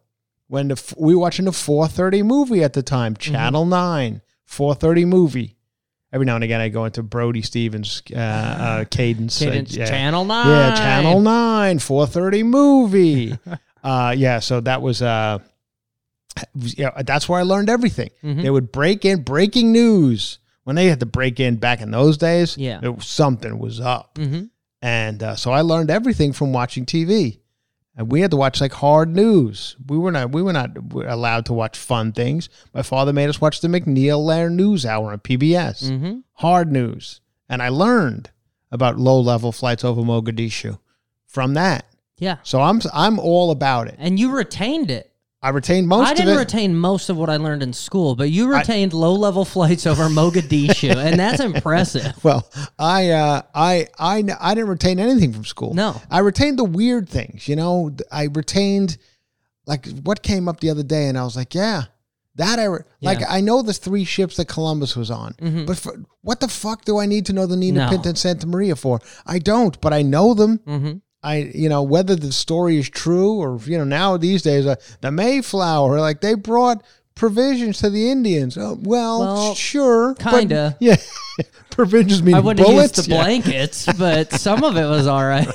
[0.49, 4.21] When the, we were watching the 4:30 movie at the time, Channel Nine,
[4.51, 5.57] 4:30 movie.
[6.13, 9.41] Every now and again, I go into Brody Stevens' uh, uh, cadence.
[9.41, 9.87] uh, yeah.
[9.87, 10.47] Channel 9.
[10.47, 13.39] Yeah, Channel 9, 430 movie.
[13.83, 15.39] uh, yeah, so that was, uh,
[16.55, 18.11] yeah, that's where I learned everything.
[18.23, 18.43] Mhm.
[18.43, 20.39] They would break in breaking news.
[20.65, 22.79] When they had to break in back in those days, Yeah.
[22.83, 24.15] it was, something was up.
[24.17, 24.45] Mm-hmm.
[24.83, 27.39] And uh, so I learned everything from watching TV.
[27.97, 29.77] And we had to watch like hard news.
[29.87, 32.49] We were not we were not allowed to watch fun things.
[32.73, 35.91] My father made us watch the MacNeil/Lehrer NewsHour on PBS.
[35.91, 36.19] Mm-hmm.
[36.35, 37.21] Hard news.
[37.51, 38.31] And I learned
[38.71, 40.79] about low level flights over Mogadishu
[41.27, 41.85] from that.
[42.17, 42.39] Yeah.
[42.43, 43.97] So I'm I'm all about it.
[43.99, 45.12] And you retained it.
[45.45, 46.39] I retained most I of didn't it.
[46.39, 50.05] retain most of what I learned in school, but you retained low level flights over
[50.05, 52.23] Mogadishu, and that's impressive.
[52.25, 55.75] well, I, uh, I, I, I didn't retain anything from school.
[55.75, 56.01] No.
[56.11, 57.49] I retained the weird things.
[57.49, 58.99] You know, I retained
[59.67, 61.85] like what came up the other day, and I was like, yeah,
[62.37, 63.19] that I re- like.
[63.29, 65.35] I know the three ships that Columbus was on,
[65.67, 67.91] but for, what the fuck do I need to know the Nina No.
[67.91, 69.01] Pinta and Santa Maria for?
[69.27, 70.59] I don't, but I know them.
[70.59, 70.93] Mm-hmm.
[71.23, 74.75] I, you know, whether the story is true or, you know, now these days, uh,
[75.03, 76.83] the Mayflower, like they brought
[77.15, 78.57] provisions to the Indians.
[78.59, 80.15] Oh, well, Well, sure.
[80.17, 80.77] kinda.
[80.81, 80.97] yeah.
[81.71, 82.99] provisions mean I wouldn't bullets.
[82.99, 83.23] use the Yeah.
[83.23, 85.49] blankets, but some of it was all right.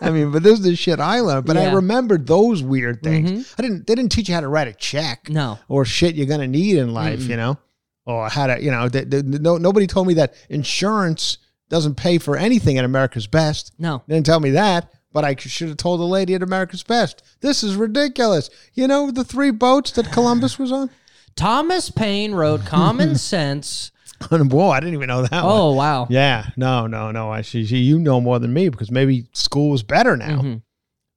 [0.00, 1.46] I mean, but this is the shit I learned.
[1.46, 1.66] But I Yeah.
[1.68, 1.76] Mm-hmm.
[1.76, 3.54] remembered those weird things.
[3.58, 5.58] I didn't, they didn't teach you how to write a check No.
[5.68, 7.56] or shit you're going to need in life, you know,
[8.04, 11.38] or how to, you know, th th no, nobody told me that insurance
[11.70, 13.72] doesn't pay for anything at America's Best.
[13.78, 14.02] No.
[14.06, 17.22] They didn't tell me that, but I should have told the lady at America's Best.
[17.40, 18.50] This is ridiculous.
[18.74, 20.90] You know the three boats that Columbus was on?
[21.36, 23.90] Thomas Paine wrote Common Sense.
[24.30, 25.52] Whoa, I didn't even know that one.
[25.52, 26.06] Oh, wow.
[26.10, 27.30] Yeah, no, no, no.
[27.30, 27.60] I see.
[27.62, 30.40] You know more than me because maybe school was better now.
[30.42, 30.62] Mhm.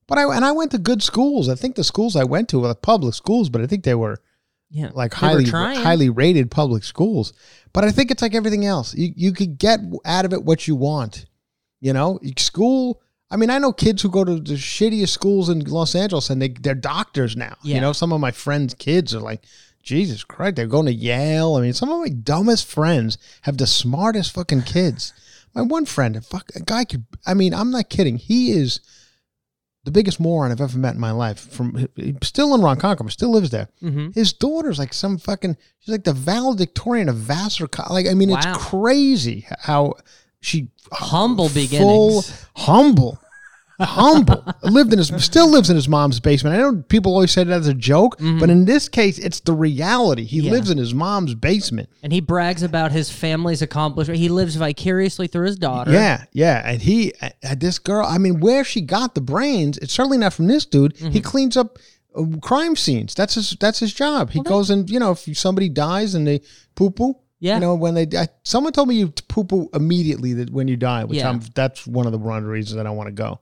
[0.07, 1.49] But I and I went to good schools.
[1.49, 4.21] I think the schools I went to were public schools, but I think they were
[4.69, 4.89] Yeah.
[4.93, 7.33] like They highly highly rated public schools.
[7.73, 8.95] But I think it's like everything else.
[8.95, 11.25] You you could get out of it what you want.
[11.81, 13.01] You know, school.
[13.29, 16.41] I mean, I know kids who go to the shittiest schools in Los Angeles and
[16.41, 17.55] they they're doctors now.
[17.63, 17.75] Yeah.
[17.75, 19.43] You know, some of my friends' kids are like,
[19.83, 21.55] Jesus Christ, they're going to Yale.
[21.55, 25.13] I mean, some of my dumbest friends have the smartest fucking kids.
[25.55, 27.05] My one friend, a fuck, a guy could.
[27.25, 28.17] I mean, I'm not kidding.
[28.17, 28.79] He is
[29.85, 31.39] the biggest moron I've ever met in my life.
[31.39, 31.87] From
[32.21, 33.69] still in Ronkonkoma, still lives there.
[33.81, 34.13] Mhm.
[34.13, 35.55] His daughter's like some fucking.
[35.79, 37.67] She's like the valedictorian of Vassar.
[37.89, 38.37] Like I mean, Wow.
[38.39, 39.93] it's crazy how
[40.41, 42.45] she Humble full beginnings.
[42.55, 43.19] humble.
[43.79, 46.55] Humble lived in his still lives in his mom's basement.
[46.55, 49.53] I know people always say that as a joke, but in this case, it's the
[49.53, 50.23] reality.
[50.23, 50.45] He Mm-hmm.
[50.47, 50.51] Yeah.
[50.53, 51.89] lives in his mom's basement.
[52.01, 54.17] And he brags about his family's accomplishment.
[54.19, 55.91] He lives vicariously through his daughter.
[55.91, 56.63] Yeah, yeah.
[56.65, 60.17] And he, uh, uh, this girl, I mean, where she got the brains, it's certainly
[60.17, 60.95] not from this dude.
[60.95, 61.09] Mm-hmm.
[61.11, 61.77] He cleans up
[62.15, 63.13] uh, crime scenes.
[63.13, 64.31] That's his, that's his job.
[64.31, 66.41] He goes and, you know, if somebody dies and they
[66.73, 67.55] poo poo, Yeah.
[67.55, 70.75] you know, when they, I, someone told me you poo poo immediately that when you
[70.77, 71.29] die, which Yeah.
[71.29, 73.39] I'm, that's one of the one of the reasons that I don't want to go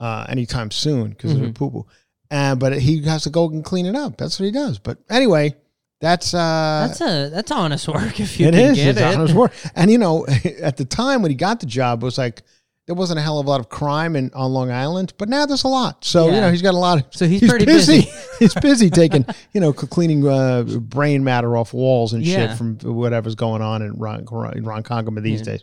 [0.00, 1.44] uh, anytime soon because Mm-hmm.
[1.44, 1.86] of the poo poo.
[2.30, 4.16] Uh, but he has to go and clean it up.
[4.16, 4.78] That's what he does.
[4.78, 5.54] But anyway,
[6.00, 8.76] that's, uh, That's a that's honest work if you it can is.
[8.76, 9.04] get It's it.
[9.16, 9.52] honest work.
[9.74, 10.26] And you know,
[10.62, 12.42] at the time when he got the job, it was like
[12.90, 15.46] there wasn't a hell of a lot of crime in on Long Island, but now
[15.46, 16.04] there's a lot.
[16.04, 17.04] So you know, he's got a lot of.
[17.14, 18.00] So he's pretty busy.
[18.40, 22.48] he's busy taking you know cleaning uh, brain matter off walls and Yeah.
[22.48, 25.62] shit from whatever's going on in Ron in Ronkonkoma these days.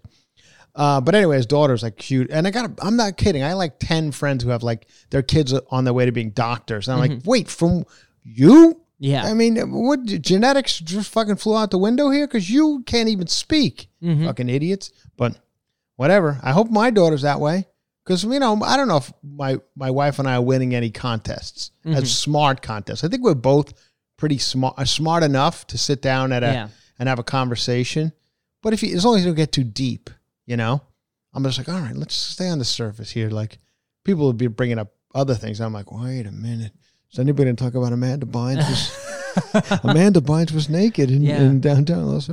[0.73, 2.69] Uh, but anyway, his daughter's like cute, and I got.
[2.82, 3.43] I'm not kidding.
[3.43, 6.88] I like ten friends who have like their kids on their way to being doctors,
[6.88, 7.84] and I'm like, wait, from
[8.23, 8.49] you?
[8.69, 8.80] Mm-hmm.
[8.99, 9.25] Yeah.
[9.25, 13.28] I mean, what genetics just fucking flew out the window here because you can't even
[13.28, 14.25] speak, Mm-hmm.
[14.25, 14.91] fucking idiots.
[15.17, 15.38] But
[15.97, 16.39] whatever.
[16.41, 17.67] I hope my daughter's that way
[18.05, 20.89] because you know I don't know if my my wife and I are winning any
[20.91, 21.95] contests, Mm-hmm.
[21.97, 23.03] as smart contests.
[23.03, 23.73] I think we're both
[24.17, 26.67] pretty smart, uh, smart enough to sit down at a Yeah.
[26.99, 28.13] and have a conversation.
[28.63, 30.09] But if you, as long as you don't get too deep,
[30.45, 30.81] you know,
[31.33, 33.29] I'm just like, all right, let's stay on the surface here.
[33.29, 33.59] Like
[34.03, 35.61] people would be bringing up other things.
[35.61, 36.73] I'm like, wait a minute.
[37.11, 38.57] Is anybody going to talk about Amanda Bynes?
[38.67, 41.41] Was, Amanda Bynes was naked in, Yeah.
[41.41, 42.27] in downtown Los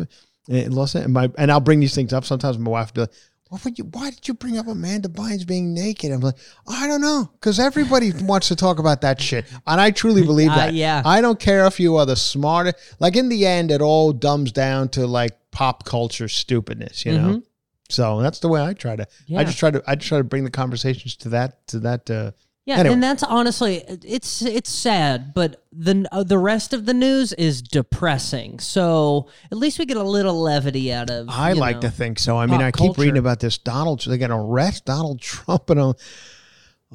[0.48, 1.12] in Los Angeles.
[1.12, 2.24] My, and I'll bring these things up.
[2.24, 3.12] Sometimes my wife will be like,
[3.54, 6.10] why, would you, why did you bring up Amanda Bynes being naked?
[6.10, 6.34] I'm like,
[6.66, 7.30] I don't know.
[7.34, 9.44] Because everybody wants to talk about that shit.
[9.66, 10.74] And I truly believe Uh, that.
[10.74, 11.02] yeah.
[11.04, 12.76] I don't care if you are the smartest.
[12.98, 17.42] Like in the end, it all dumbs down to like pop culture stupidness, you know?
[17.88, 19.02] So that's the way I try to.
[19.02, 19.44] I Mm-hmm.
[19.46, 19.82] Just try to.
[19.86, 21.64] I just try to bring the conversations to that.
[21.68, 22.10] To that.
[22.10, 22.32] Uh,
[22.66, 22.94] Yeah, Anyway.
[22.94, 27.60] and that's honestly it's it's sad, but the uh, the rest of the news is
[27.60, 28.58] depressing.
[28.58, 31.28] So at least we get a little levity out of.
[31.28, 31.80] I like know.
[31.82, 32.38] to think so.
[32.38, 34.02] I mean, I keep reading about this Donald.
[34.06, 35.94] They're going to arrest Donald Trump and.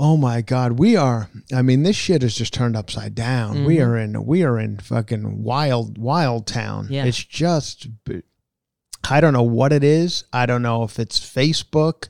[0.01, 1.29] Oh my God, we are.
[1.53, 3.65] I mean, this shit is just turned upside down.
[3.65, 4.25] We are in.
[4.25, 6.87] We are in fucking wild, wild town.
[6.89, 7.03] Yeah.
[7.03, 7.87] It's just.
[9.09, 10.23] I don't know what it is.
[10.31, 12.07] I don't know if it's Facebook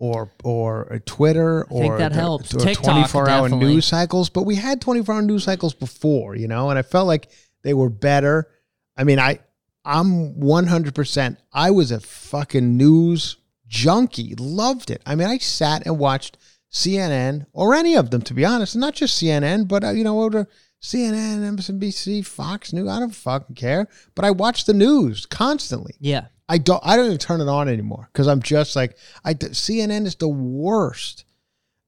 [0.00, 2.52] or or Twitter I or that helps.
[2.54, 3.74] or TikTok, 24 hour definitely.
[3.74, 4.30] news cycles.
[4.30, 7.30] But we had 24 hour news cycles before, you know, and I felt like
[7.62, 8.48] they were better.
[8.96, 9.38] I mean, I
[9.84, 11.36] I'm 100%.
[11.52, 13.36] I was a fucking news
[13.66, 14.34] junkie.
[14.36, 15.02] Loved it.
[15.06, 16.36] I mean, I sat and watched
[16.72, 18.76] CNN or any of them, to be honest.
[18.76, 20.48] Not just CNN, but, uh, you know, over
[20.82, 22.88] CNN, MSNBC, Fox News.
[22.88, 23.86] I don't fucking care.
[24.14, 25.94] But I watched the news constantly.
[25.98, 26.82] Yeah, I don't.
[26.84, 29.34] I don't even turn it on anymore because I'm just like I.
[29.34, 31.24] CNN is the worst.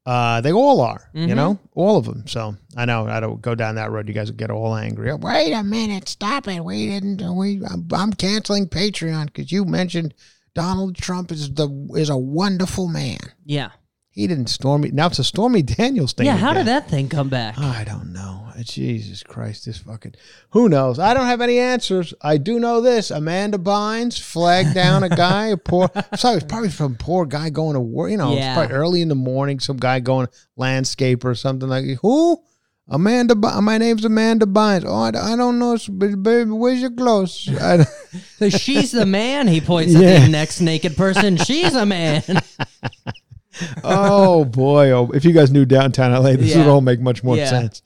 [0.05, 1.37] Uh, they all are, you Mhm.
[1.37, 2.27] know, all of them.
[2.27, 4.09] So I know I don't go down that road.
[4.09, 5.15] You guys will get all angry.
[5.15, 6.65] Wait a minute, stop it.
[6.65, 7.37] We didn't.
[7.37, 7.61] We.
[7.65, 10.15] I'm, I'm canceling Patreon because you mentioned
[10.55, 13.19] Donald Trump is the is a wonderful man.
[13.45, 13.71] yeah,
[14.13, 14.91] He didn't stormy.
[14.93, 16.27] Now it's a Stormy Daniels thing.
[16.27, 16.37] yeah.
[16.37, 16.67] How again.
[16.67, 17.59] did that thing come back?
[17.59, 18.41] I don't know.
[18.63, 20.15] Jesus Christ, this fucking.
[20.51, 20.99] Who knows?
[20.99, 22.13] I don't have any answers.
[22.21, 25.91] I do know this: Amanda Bynes flagged down a guy, a poor.
[26.15, 28.11] Sorry, it's probably some poor guy going to work.
[28.11, 28.51] You know, Yeah.
[28.53, 29.59] it's probably early in the morning.
[29.59, 31.85] Some guy going landscape or something like.
[32.03, 32.39] Who?
[32.89, 33.35] Amanda.
[33.35, 34.85] My name's Amanda Bynes.
[34.87, 37.49] Oh, I, I don't know, baby, where's your clothes?
[37.59, 37.85] I
[38.39, 39.49] So she's the man.
[39.49, 41.37] He points at the next naked person.
[41.39, 42.23] She's a man.
[43.85, 44.91] Oh boy!
[44.91, 46.69] Oh, if you guys knew downtown LA, this would Yeah.
[46.69, 47.47] all make much more Yeah.
[47.51, 47.83] sense.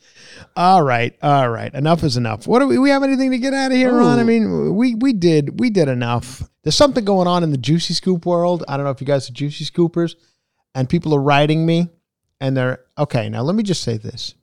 [0.57, 1.73] All right, all right.
[1.75, 2.47] Enough is enough.
[2.47, 4.19] What do we, we have anything to get out of here, Ron?
[4.19, 6.43] I mean, we we did we did enough.
[6.63, 8.65] There's something going on in the Juicy Scoop world.
[8.69, 10.15] I don't know if you guys are Juicy Scoopers,
[10.75, 11.89] and people are writing me,
[12.41, 13.29] and they're okay.
[13.29, 14.35] Now let me just say this,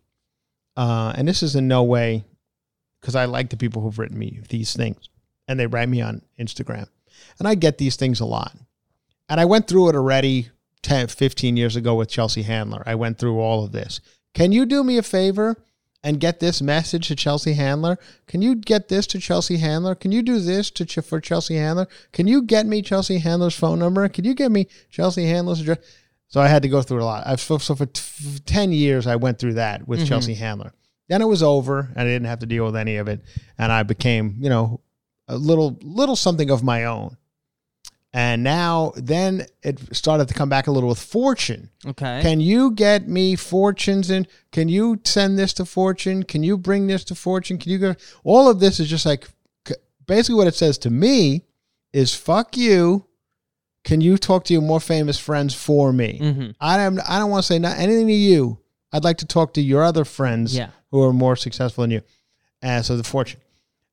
[0.78, 2.24] uh, and this is in no way
[3.02, 5.10] because I like the people who've written me these things,
[5.48, 6.88] and they write me on Instagram,
[7.40, 8.56] and I get these things a lot,
[9.30, 10.50] and I went through it already
[10.84, 12.84] 10, 15 years ago with Chelsea Handler.
[12.86, 14.00] I went through all of this.
[14.34, 15.58] Can you do me a favor
[16.04, 17.98] and get this message to Chelsea Handler?
[18.28, 19.96] Can you get this to Chelsea Handler?
[19.96, 21.88] Can you do this to Ch- for Chelsea Handler?
[22.12, 24.08] Can you get me Chelsea Handler's phone number?
[24.10, 25.80] Can you get me Chelsea Handler's address?
[26.28, 27.26] So I had to go through a lot.
[27.26, 30.08] I've so, so for t- ten years I went through that with mm-hmm.
[30.08, 30.74] Chelsea Handler.
[31.08, 33.22] Then it was over, and I didn't have to deal with any of it,
[33.58, 34.82] and I became, you know,
[35.28, 37.18] a little little something of my own.
[38.16, 41.72] And now, then it started to come back a little with Fortune.
[41.84, 42.22] Okay.
[42.22, 44.28] Can you get me fortunes in?
[44.52, 46.22] Can you send this to Fortune?
[46.22, 47.58] Can you bring this to Fortune?
[47.58, 47.96] Can you go?
[48.24, 49.28] All of this is just like
[50.06, 51.46] basically what it says to me
[51.92, 53.06] is fuck you.
[53.84, 56.20] Can you talk to your more famous friends for me?
[56.22, 56.52] mm-hmm.
[56.62, 57.00] I don't.
[57.00, 58.60] I don't want to say not anything to you.
[58.94, 60.70] I'd like to talk to your other friends Yeah.
[60.92, 62.02] who are more successful than you.
[62.62, 63.42] And so the fortune.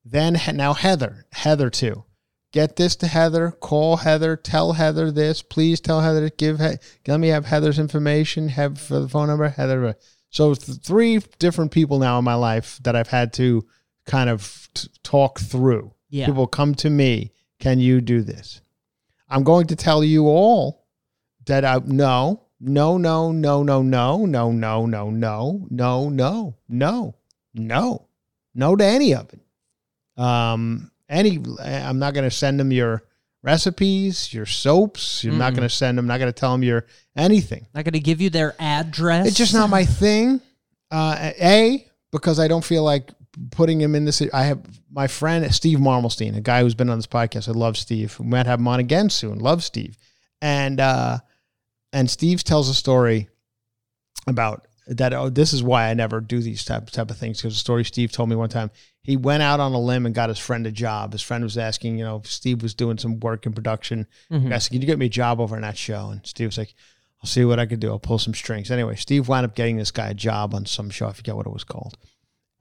[0.05, 2.03] Then now Heather, Heather too.
[2.51, 3.51] Get this to Heather.
[3.51, 4.35] Call Heather.
[4.35, 5.41] Tell Heather this.
[5.41, 6.59] Please tell Heather to give.
[6.59, 6.77] He-
[7.07, 8.49] let me have Heather's information.
[8.49, 9.47] Have for the phone number.
[9.49, 9.95] Heather.
[10.29, 13.65] So three different people now in my life that I've had to
[14.05, 15.93] kind of t- talk through.
[16.09, 16.25] Yeah.
[16.25, 17.31] People come to me.
[17.59, 18.61] Can you do this?
[19.29, 20.85] I'm going to tell you all
[21.45, 27.15] that I no, no, no, no, no, no, no, no, no, no, no, no, no,
[27.53, 28.07] no,
[28.53, 30.21] no to any of it.
[30.21, 33.03] Um, any, I'm not going to send them your
[33.43, 35.23] recipes, your soaps.
[35.23, 35.57] You're not Mm-mm.
[35.57, 36.07] going to send them.
[36.07, 36.85] Not going to tell them your
[37.15, 37.67] anything.
[37.75, 39.27] Not going to give you their address.
[39.27, 40.41] It's just not my thing.
[40.89, 43.11] Uh, a because I don't feel like
[43.51, 44.21] putting him in this.
[44.33, 47.47] I have my friend Steve Marmelstein, a guy who's been on this podcast.
[47.47, 48.17] I love Steve.
[48.19, 49.39] We might have him on again soon.
[49.39, 49.97] Love Steve,
[50.41, 51.19] and uh,
[51.93, 53.29] and Steve tells a story
[54.27, 55.13] about that.
[55.13, 57.85] Oh, this is why I never do these type type of things because the story
[57.85, 58.71] Steve told me one time.
[59.03, 61.13] He went out on a limb and got his friend a job.
[61.13, 64.05] His friend was asking, you know, if Steve was doing some work in production.
[64.31, 64.53] Mhm.
[64.53, 66.57] I said, "Can you get me a job over on that show?" And Steve was
[66.57, 66.75] like,
[67.23, 67.89] "I'll see what I can do.
[67.89, 70.89] I'll pull some strings." Anyway, Steve wound up getting this guy a job on some
[70.91, 71.07] show.
[71.07, 71.97] I forget what it was called.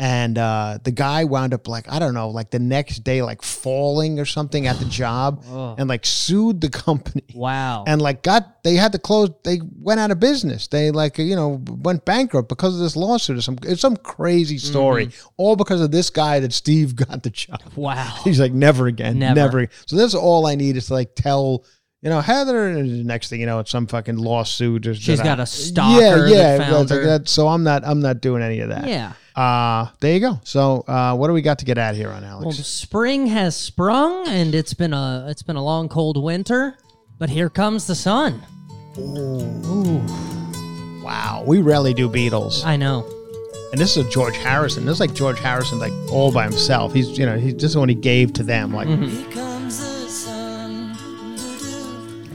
[0.02, 3.42] And uh, the guy wound up like I don't know, like the next day, like
[3.42, 5.74] falling or something at the job, Oh.
[5.76, 7.84] and like sued the company, Wow.
[7.86, 9.28] and like got they had to close.
[9.44, 10.68] They went out of business.
[10.68, 14.56] They like you know went bankrupt because of this lawsuit or some it's some crazy
[14.56, 15.28] story, Mm-hmm.
[15.36, 17.60] all because of this guy that Steve got the job.
[17.76, 18.20] wow.
[18.24, 19.34] He's like, never again, Never.
[19.34, 19.68] never.
[19.84, 21.66] So that's all I need is to like tell,
[22.02, 22.68] you know, Heather.
[22.68, 24.86] And the next thing you know, it's some fucking lawsuit.
[24.86, 26.58] Or She's that got I- a stalker Yeah, that yeah.
[26.70, 27.06] found like her.
[27.06, 27.28] that.
[27.28, 28.86] So I'm not, I'm not doing any of that.
[28.88, 29.12] Yeah.
[29.36, 30.40] Uh there you go.
[30.42, 32.56] So uh, what do we got to get at here on Well, Alex?
[32.58, 36.76] the spring has sprung, and it's been a it's been a long, cold winter.
[37.18, 38.42] But here comes the sun.
[38.98, 40.02] Ooh.
[41.04, 43.06] wow, we rarely do Beatles, I know.
[43.72, 44.84] and this is a George Harrison.
[44.84, 46.92] This is like George Harrison, like all by himself.
[46.92, 48.74] He's, you know, he this is when he gave to them.
[48.74, 49.30] Like, Mm-hmm.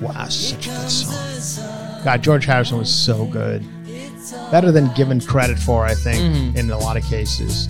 [0.05, 2.03] Wow, such a good song.
[2.03, 3.63] God, George Harrison was so good.
[4.51, 6.57] Better than given credit for, I think, Mm-hmm.
[6.57, 7.67] in a lot of cases.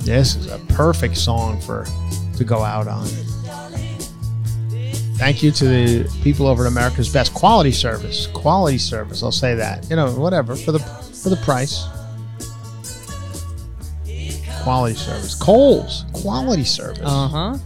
[0.00, 1.84] This is a perfect song for
[2.36, 3.06] to go out on.
[5.18, 8.28] Thank you to the people over at America's Best Quality Service.
[8.28, 9.88] Quality service, I'll say that.
[9.90, 11.84] You know, whatever for the for the price.
[14.68, 15.34] Quality service.
[15.34, 17.00] Kohl's, quality service.
[17.02, 17.58] Uh huh.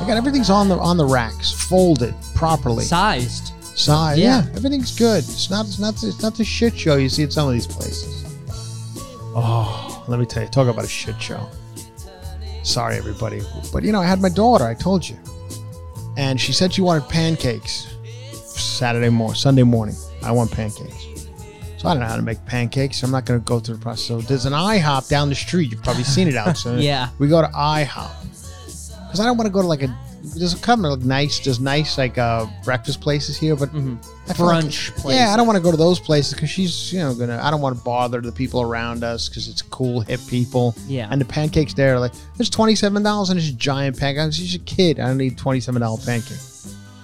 [0.00, 2.82] I got everything's on the on the racks, folded properly.
[2.84, 3.52] Sized.
[3.78, 4.42] Size, Yeah.
[4.42, 4.56] yeah.
[4.56, 5.18] everything's good.
[5.22, 7.68] It's not, it's not, it's not the shit show you see at some of these
[7.68, 8.24] places.
[9.36, 11.48] Oh, let me tell you, talk about a shit show.
[12.64, 13.40] Sorry, everybody,
[13.72, 14.64] but you know, I had my daughter.
[14.64, 15.16] I told you,
[16.16, 17.94] and she said she wanted pancakes
[18.44, 19.94] Saturday morning, Sunday morning.
[20.24, 21.06] I want pancakes.
[21.84, 22.98] So I don't know how to make pancakes.
[23.00, 24.06] So I'm not going to go through the process.
[24.08, 25.70] So there's an IHOP down the street.
[25.70, 26.56] You've probably seen it out.
[26.64, 27.10] So Yeah.
[27.18, 28.10] we go to IHOP
[29.06, 29.94] because I don't want to go to like a.
[30.36, 33.82] There's a couple of nice, there's nice like uh breakfast places here, but I feel
[33.82, 33.98] like-
[34.64, 34.66] Mm-hmm.
[34.66, 35.20] Brunch places.
[35.20, 37.38] yeah, I don't want to go to those places because she's you know gonna.
[37.42, 40.74] I don't want to bother the people around us because it's cool hip people.
[40.86, 41.08] Yeah.
[41.10, 44.32] and the pancakes there are like it's twenty seven dollars and it's a giant pancake.
[44.32, 44.98] She's a kid.
[44.98, 46.38] I don't need twenty seven dollar pancake.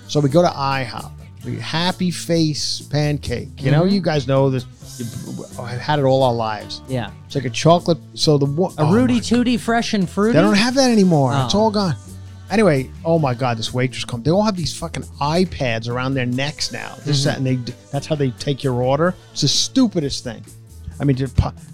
[0.09, 1.13] So we go to IHOP.
[1.61, 3.49] Happy face pancake.
[3.59, 3.71] You Mm-hmm.
[3.71, 4.65] know, you guys know this.
[5.59, 6.83] I've had it all our lives.
[6.89, 7.11] Yeah.
[7.27, 7.99] It's like a chocolate.
[8.15, 10.37] So the A oh Rooty my Tooty fresh and fruity.
[10.37, 11.33] they don't have that anymore.
[11.45, 11.61] It's Oh.
[11.61, 11.97] all gone.
[12.51, 14.23] Anyway, oh my God, this waitress come.
[14.23, 16.97] They all have these fucking iPads around their necks now.
[17.05, 17.57] This that, and they
[17.93, 19.15] that's how they take your order.
[19.33, 20.45] It's the stupidest thing.
[21.01, 21.17] I mean,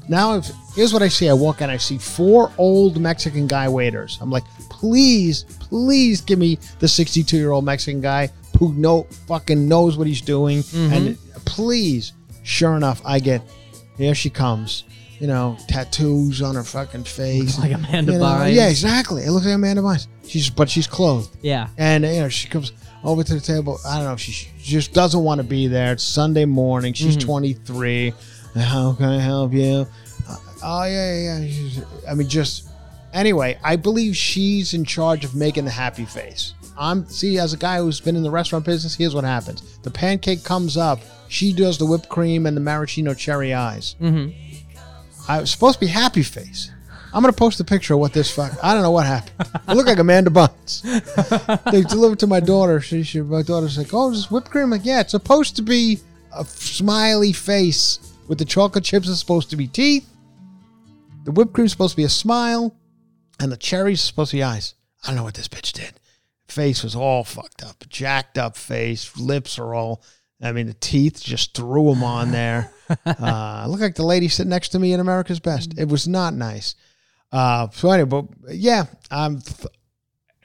[0.08, 1.28] now if, here's what I see.
[1.28, 4.18] I walk in, I see four old Mexican guy waiters.
[4.20, 8.28] I'm like, please, please give me the 62 year old Mexican guy
[8.58, 13.42] who know fucking knows what he's doing, and please, sure enough, I get
[13.96, 14.84] here she comes.
[15.18, 17.56] you know, tattoos on her fucking face.
[17.56, 18.54] Looks Like Amanda you know, Bynes.
[18.54, 19.22] Yeah, exactly.
[19.22, 20.08] It looks like Amanda Bynes.
[20.28, 21.34] She's but she's clothed.
[21.40, 21.68] Yeah.
[21.78, 23.78] And you know, she comes over to the table.
[23.86, 24.16] I don't know.
[24.16, 25.92] She, she just doesn't want to be there.
[25.92, 26.92] It's Sunday morning.
[26.92, 27.26] She's Mm-hmm.
[27.28, 28.12] 23.
[28.56, 29.86] How can I help you?
[30.28, 31.38] Uh, oh yeah, yeah.
[31.40, 31.84] yeah.
[32.10, 32.68] I mean, just
[33.14, 33.58] anyway.
[33.64, 36.52] I believe she's in charge of making the happy face.
[36.78, 38.94] I'm see as a guy who's been in the restaurant business.
[38.94, 41.00] Here's what happens: the pancake comes up.
[41.28, 43.96] She does the whipped cream and the maraschino cherry eyes.
[44.00, 44.34] Mhm.
[45.28, 46.70] I was supposed to be happy face.
[47.12, 48.52] I'm gonna post a picture of what this fuck.
[48.62, 49.48] I don't know what happened.
[49.66, 50.82] I look like Amanda Bynes.
[51.72, 52.80] they delivered to my daughter.
[52.80, 55.62] She, she, my daughter's like, "Oh, this whipped cream." I'm like, yeah, it's supposed to
[55.62, 55.98] be
[56.36, 57.98] a f- smiley face
[58.28, 59.08] with the chocolate chips.
[59.08, 60.06] Is supposed to be teeth.
[61.24, 62.74] The whipped cream's supposed to be a smile,
[63.40, 64.74] and the cherries supposed to be eyes.
[65.02, 65.94] I don't know what this bitch did.
[66.56, 69.14] Face was all fucked up, jacked up face.
[69.18, 70.02] Lips are all.
[70.42, 72.72] I mean, the teeth just threw them on there.
[73.06, 75.78] uh, looked like the lady sitting next to me in America's Best.
[75.78, 76.74] It was not nice.
[77.30, 79.42] Uh, so anyway, but yeah, I'm.
[79.42, 79.68] Th-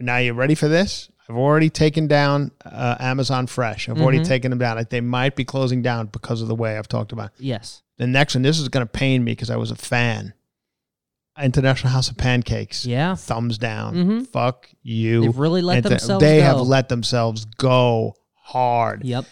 [0.01, 1.09] now you ready for this?
[1.29, 3.87] I've already taken down uh, Amazon Fresh.
[3.87, 4.75] I've already taken them down.
[4.75, 7.27] Like, They might be closing down because of the way I've talked about.
[7.27, 7.31] it.
[7.45, 7.83] Yes.
[7.99, 10.33] The next one, this is going to pain me because I was a fan.
[11.41, 12.85] International House of Pancakes.
[12.85, 13.15] Yeah.
[13.15, 13.95] Thumbs down.
[13.95, 14.27] Mhm.
[14.27, 15.21] Fuck you.
[15.21, 16.43] They've really let th- themselves They go.
[16.43, 19.03] have let themselves go hard.
[19.05, 19.25] Yep.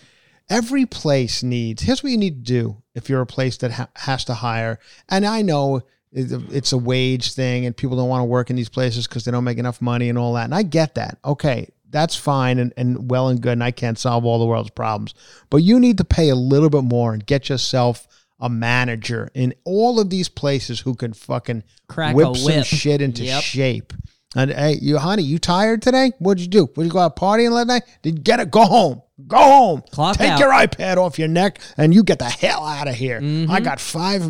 [0.50, 1.84] Every place needs.
[1.84, 4.80] Here's what you need to do if you're a place that ha- has to hire.
[5.10, 5.82] And I know
[6.12, 9.32] it's a wage thing, and people don't want to work in these places because they
[9.32, 10.46] don't make enough money and all that.
[10.46, 11.20] And I get that.
[11.24, 13.52] Okay, that's fine and, and well and good.
[13.54, 15.14] And I can't solve all the world's problems,
[15.52, 18.08] but you need to pay a little bit more and get yourself
[18.40, 23.02] a manager in all of these places who can fucking Crack whip a some shit
[23.02, 23.44] into Yep.
[23.44, 23.94] shape.
[24.36, 26.12] And hey, you honey, you tired today?
[26.20, 26.70] What'd you do?
[26.76, 27.84] Would you go out partying last night?
[28.04, 28.52] Did you get it?
[28.52, 29.02] Go home.
[29.28, 29.84] Go home.
[29.92, 30.40] Clock Take out.
[30.40, 33.20] your iPad off your neck and you get the hell out of here.
[33.20, 33.52] Mm-hmm.
[33.52, 34.22] I got five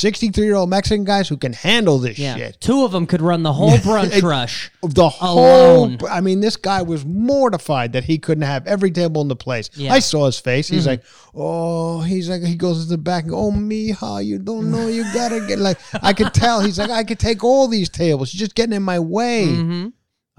[0.00, 2.36] 63 year old Mexican guys who can handle this Yeah.
[2.36, 2.60] shit.
[2.60, 4.70] Two of them could run the whole brunch It- rush.
[4.82, 5.98] The whole, Alone.
[6.10, 9.70] I mean, this guy was mortified that he couldn't have every table in the place.
[9.74, 9.92] Yeah.
[9.92, 10.68] I saw his face.
[10.68, 10.88] He's Mhm.
[10.88, 11.02] like,
[11.34, 15.04] oh, he's like, he goes to the back and, oh, mija, you don't know, you
[15.14, 16.60] gotta get like, I could tell.
[16.60, 18.32] He's like, I could take all these tables.
[18.34, 19.46] You're just getting in my way.
[19.46, 19.86] hmm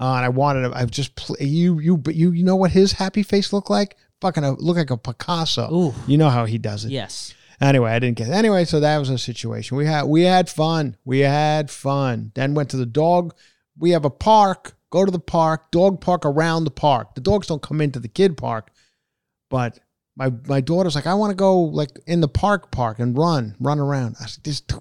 [0.00, 0.72] Uh, and I wanted him.
[0.74, 3.96] I just pl- you you but you you know what his happy face looked like?
[4.20, 5.68] Fucking a, look like a Picasso.
[5.72, 5.94] Ooh.
[6.08, 6.90] You know how he does it.
[6.90, 7.34] Yes.
[7.62, 8.28] Anyway, I didn't get.
[8.28, 9.76] Anyway, so that was a situation.
[9.76, 10.96] We had we had fun.
[11.04, 12.32] We had fun.
[12.34, 13.34] Then went to the dog.
[13.78, 14.74] We have a park.
[14.90, 15.70] Go to the park.
[15.70, 17.14] Dog park around the park.
[17.14, 18.70] The dogs don't come into the kid park,
[19.48, 19.78] but
[20.16, 23.54] my my daughter's like, I want to go like in the park park and run
[23.60, 24.16] run around.
[24.20, 24.76] I said, this t-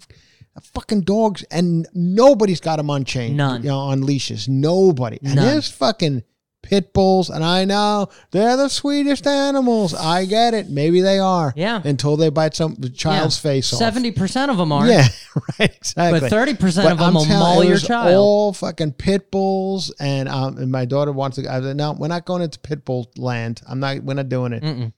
[0.73, 3.35] fucking dogs and nobody's got them on chain.
[3.35, 3.61] None.
[3.61, 4.49] You know, on leashes.
[4.49, 5.19] Nobody.
[5.23, 5.45] And None.
[5.45, 6.23] there's fucking
[6.61, 9.93] pit bulls, and I know they're the sweetest animals.
[9.93, 10.69] I get it.
[10.69, 11.53] Maybe they are.
[11.55, 11.81] Yeah.
[11.83, 13.79] Until they bite some the child's face off.
[13.79, 14.87] Seventy percent of them are.
[14.87, 15.07] Yeah,
[15.59, 15.75] right.
[15.75, 16.19] Exactly.
[16.19, 18.15] But thirty percent of them will maul your child.
[18.15, 21.47] All fucking pit bulls, and um, and my daughter wants to.
[21.47, 23.61] I like, no, we're not going into pit bull land.
[23.67, 24.03] I'm not.
[24.03, 24.63] We're not doing it.
[24.63, 24.93] Mm-mm.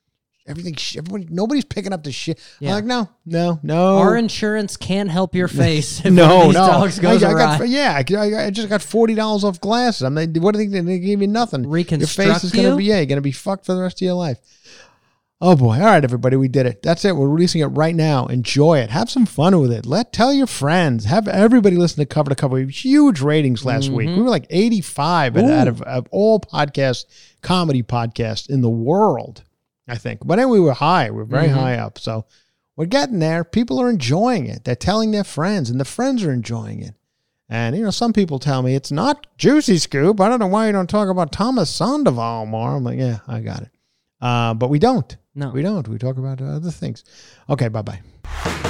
[0.45, 0.75] Everything.
[0.97, 1.27] Everybody.
[1.33, 2.37] Nobody's picking up the shit.
[2.59, 2.71] Yeah.
[2.71, 3.97] I'm like, no, no, no.
[3.99, 6.51] Our insurance can't help your face if no, no.
[6.51, 7.57] dogs goes I awry.
[7.59, 10.01] got, yeah, I, I- I just got forty dollars off glasses.
[10.03, 10.85] I'm like, what do you think?
[10.85, 11.63] They gave me nothing.
[11.63, 14.05] Your face Reconstruct is gonna be yeah, you're gonna be fucked for the rest of
[14.05, 14.37] your life.
[15.39, 15.73] Oh boy!
[15.75, 16.81] All right, everybody, we did it.
[16.83, 17.15] That's it.
[17.17, 18.27] We're releasing it right now.
[18.27, 18.89] Enjoy it.
[18.91, 19.85] Have some fun with it.
[19.85, 21.03] Let tell your friends.
[21.05, 22.59] Have everybody listen to cover to cover.
[22.59, 24.07] Huge ratings last week.
[24.07, 24.17] Mm-hmm.
[24.17, 27.05] We were like 85 out- out of, of all podcasts,
[27.41, 29.43] comedy podcasts in the world.
[29.87, 31.11] I think, but anyway, we were high.
[31.11, 31.99] We are very high up.
[31.99, 32.25] So
[32.75, 33.43] we're getting there.
[33.43, 34.63] People are enjoying it.
[34.63, 36.95] They're telling their friends, and the friends are enjoying it.
[37.49, 40.19] And you know, some people tell me it's not juicy scoop.
[40.21, 42.75] I don't know why you don't talk about Thomas Sandoval more.
[42.75, 43.69] I'm like, yeah, I got it.
[44.21, 45.15] Uh, but we don't.
[45.35, 45.49] No.
[45.49, 45.87] we don't.
[45.87, 47.03] We talk about other things.
[47.49, 48.69] Okay, bye bye.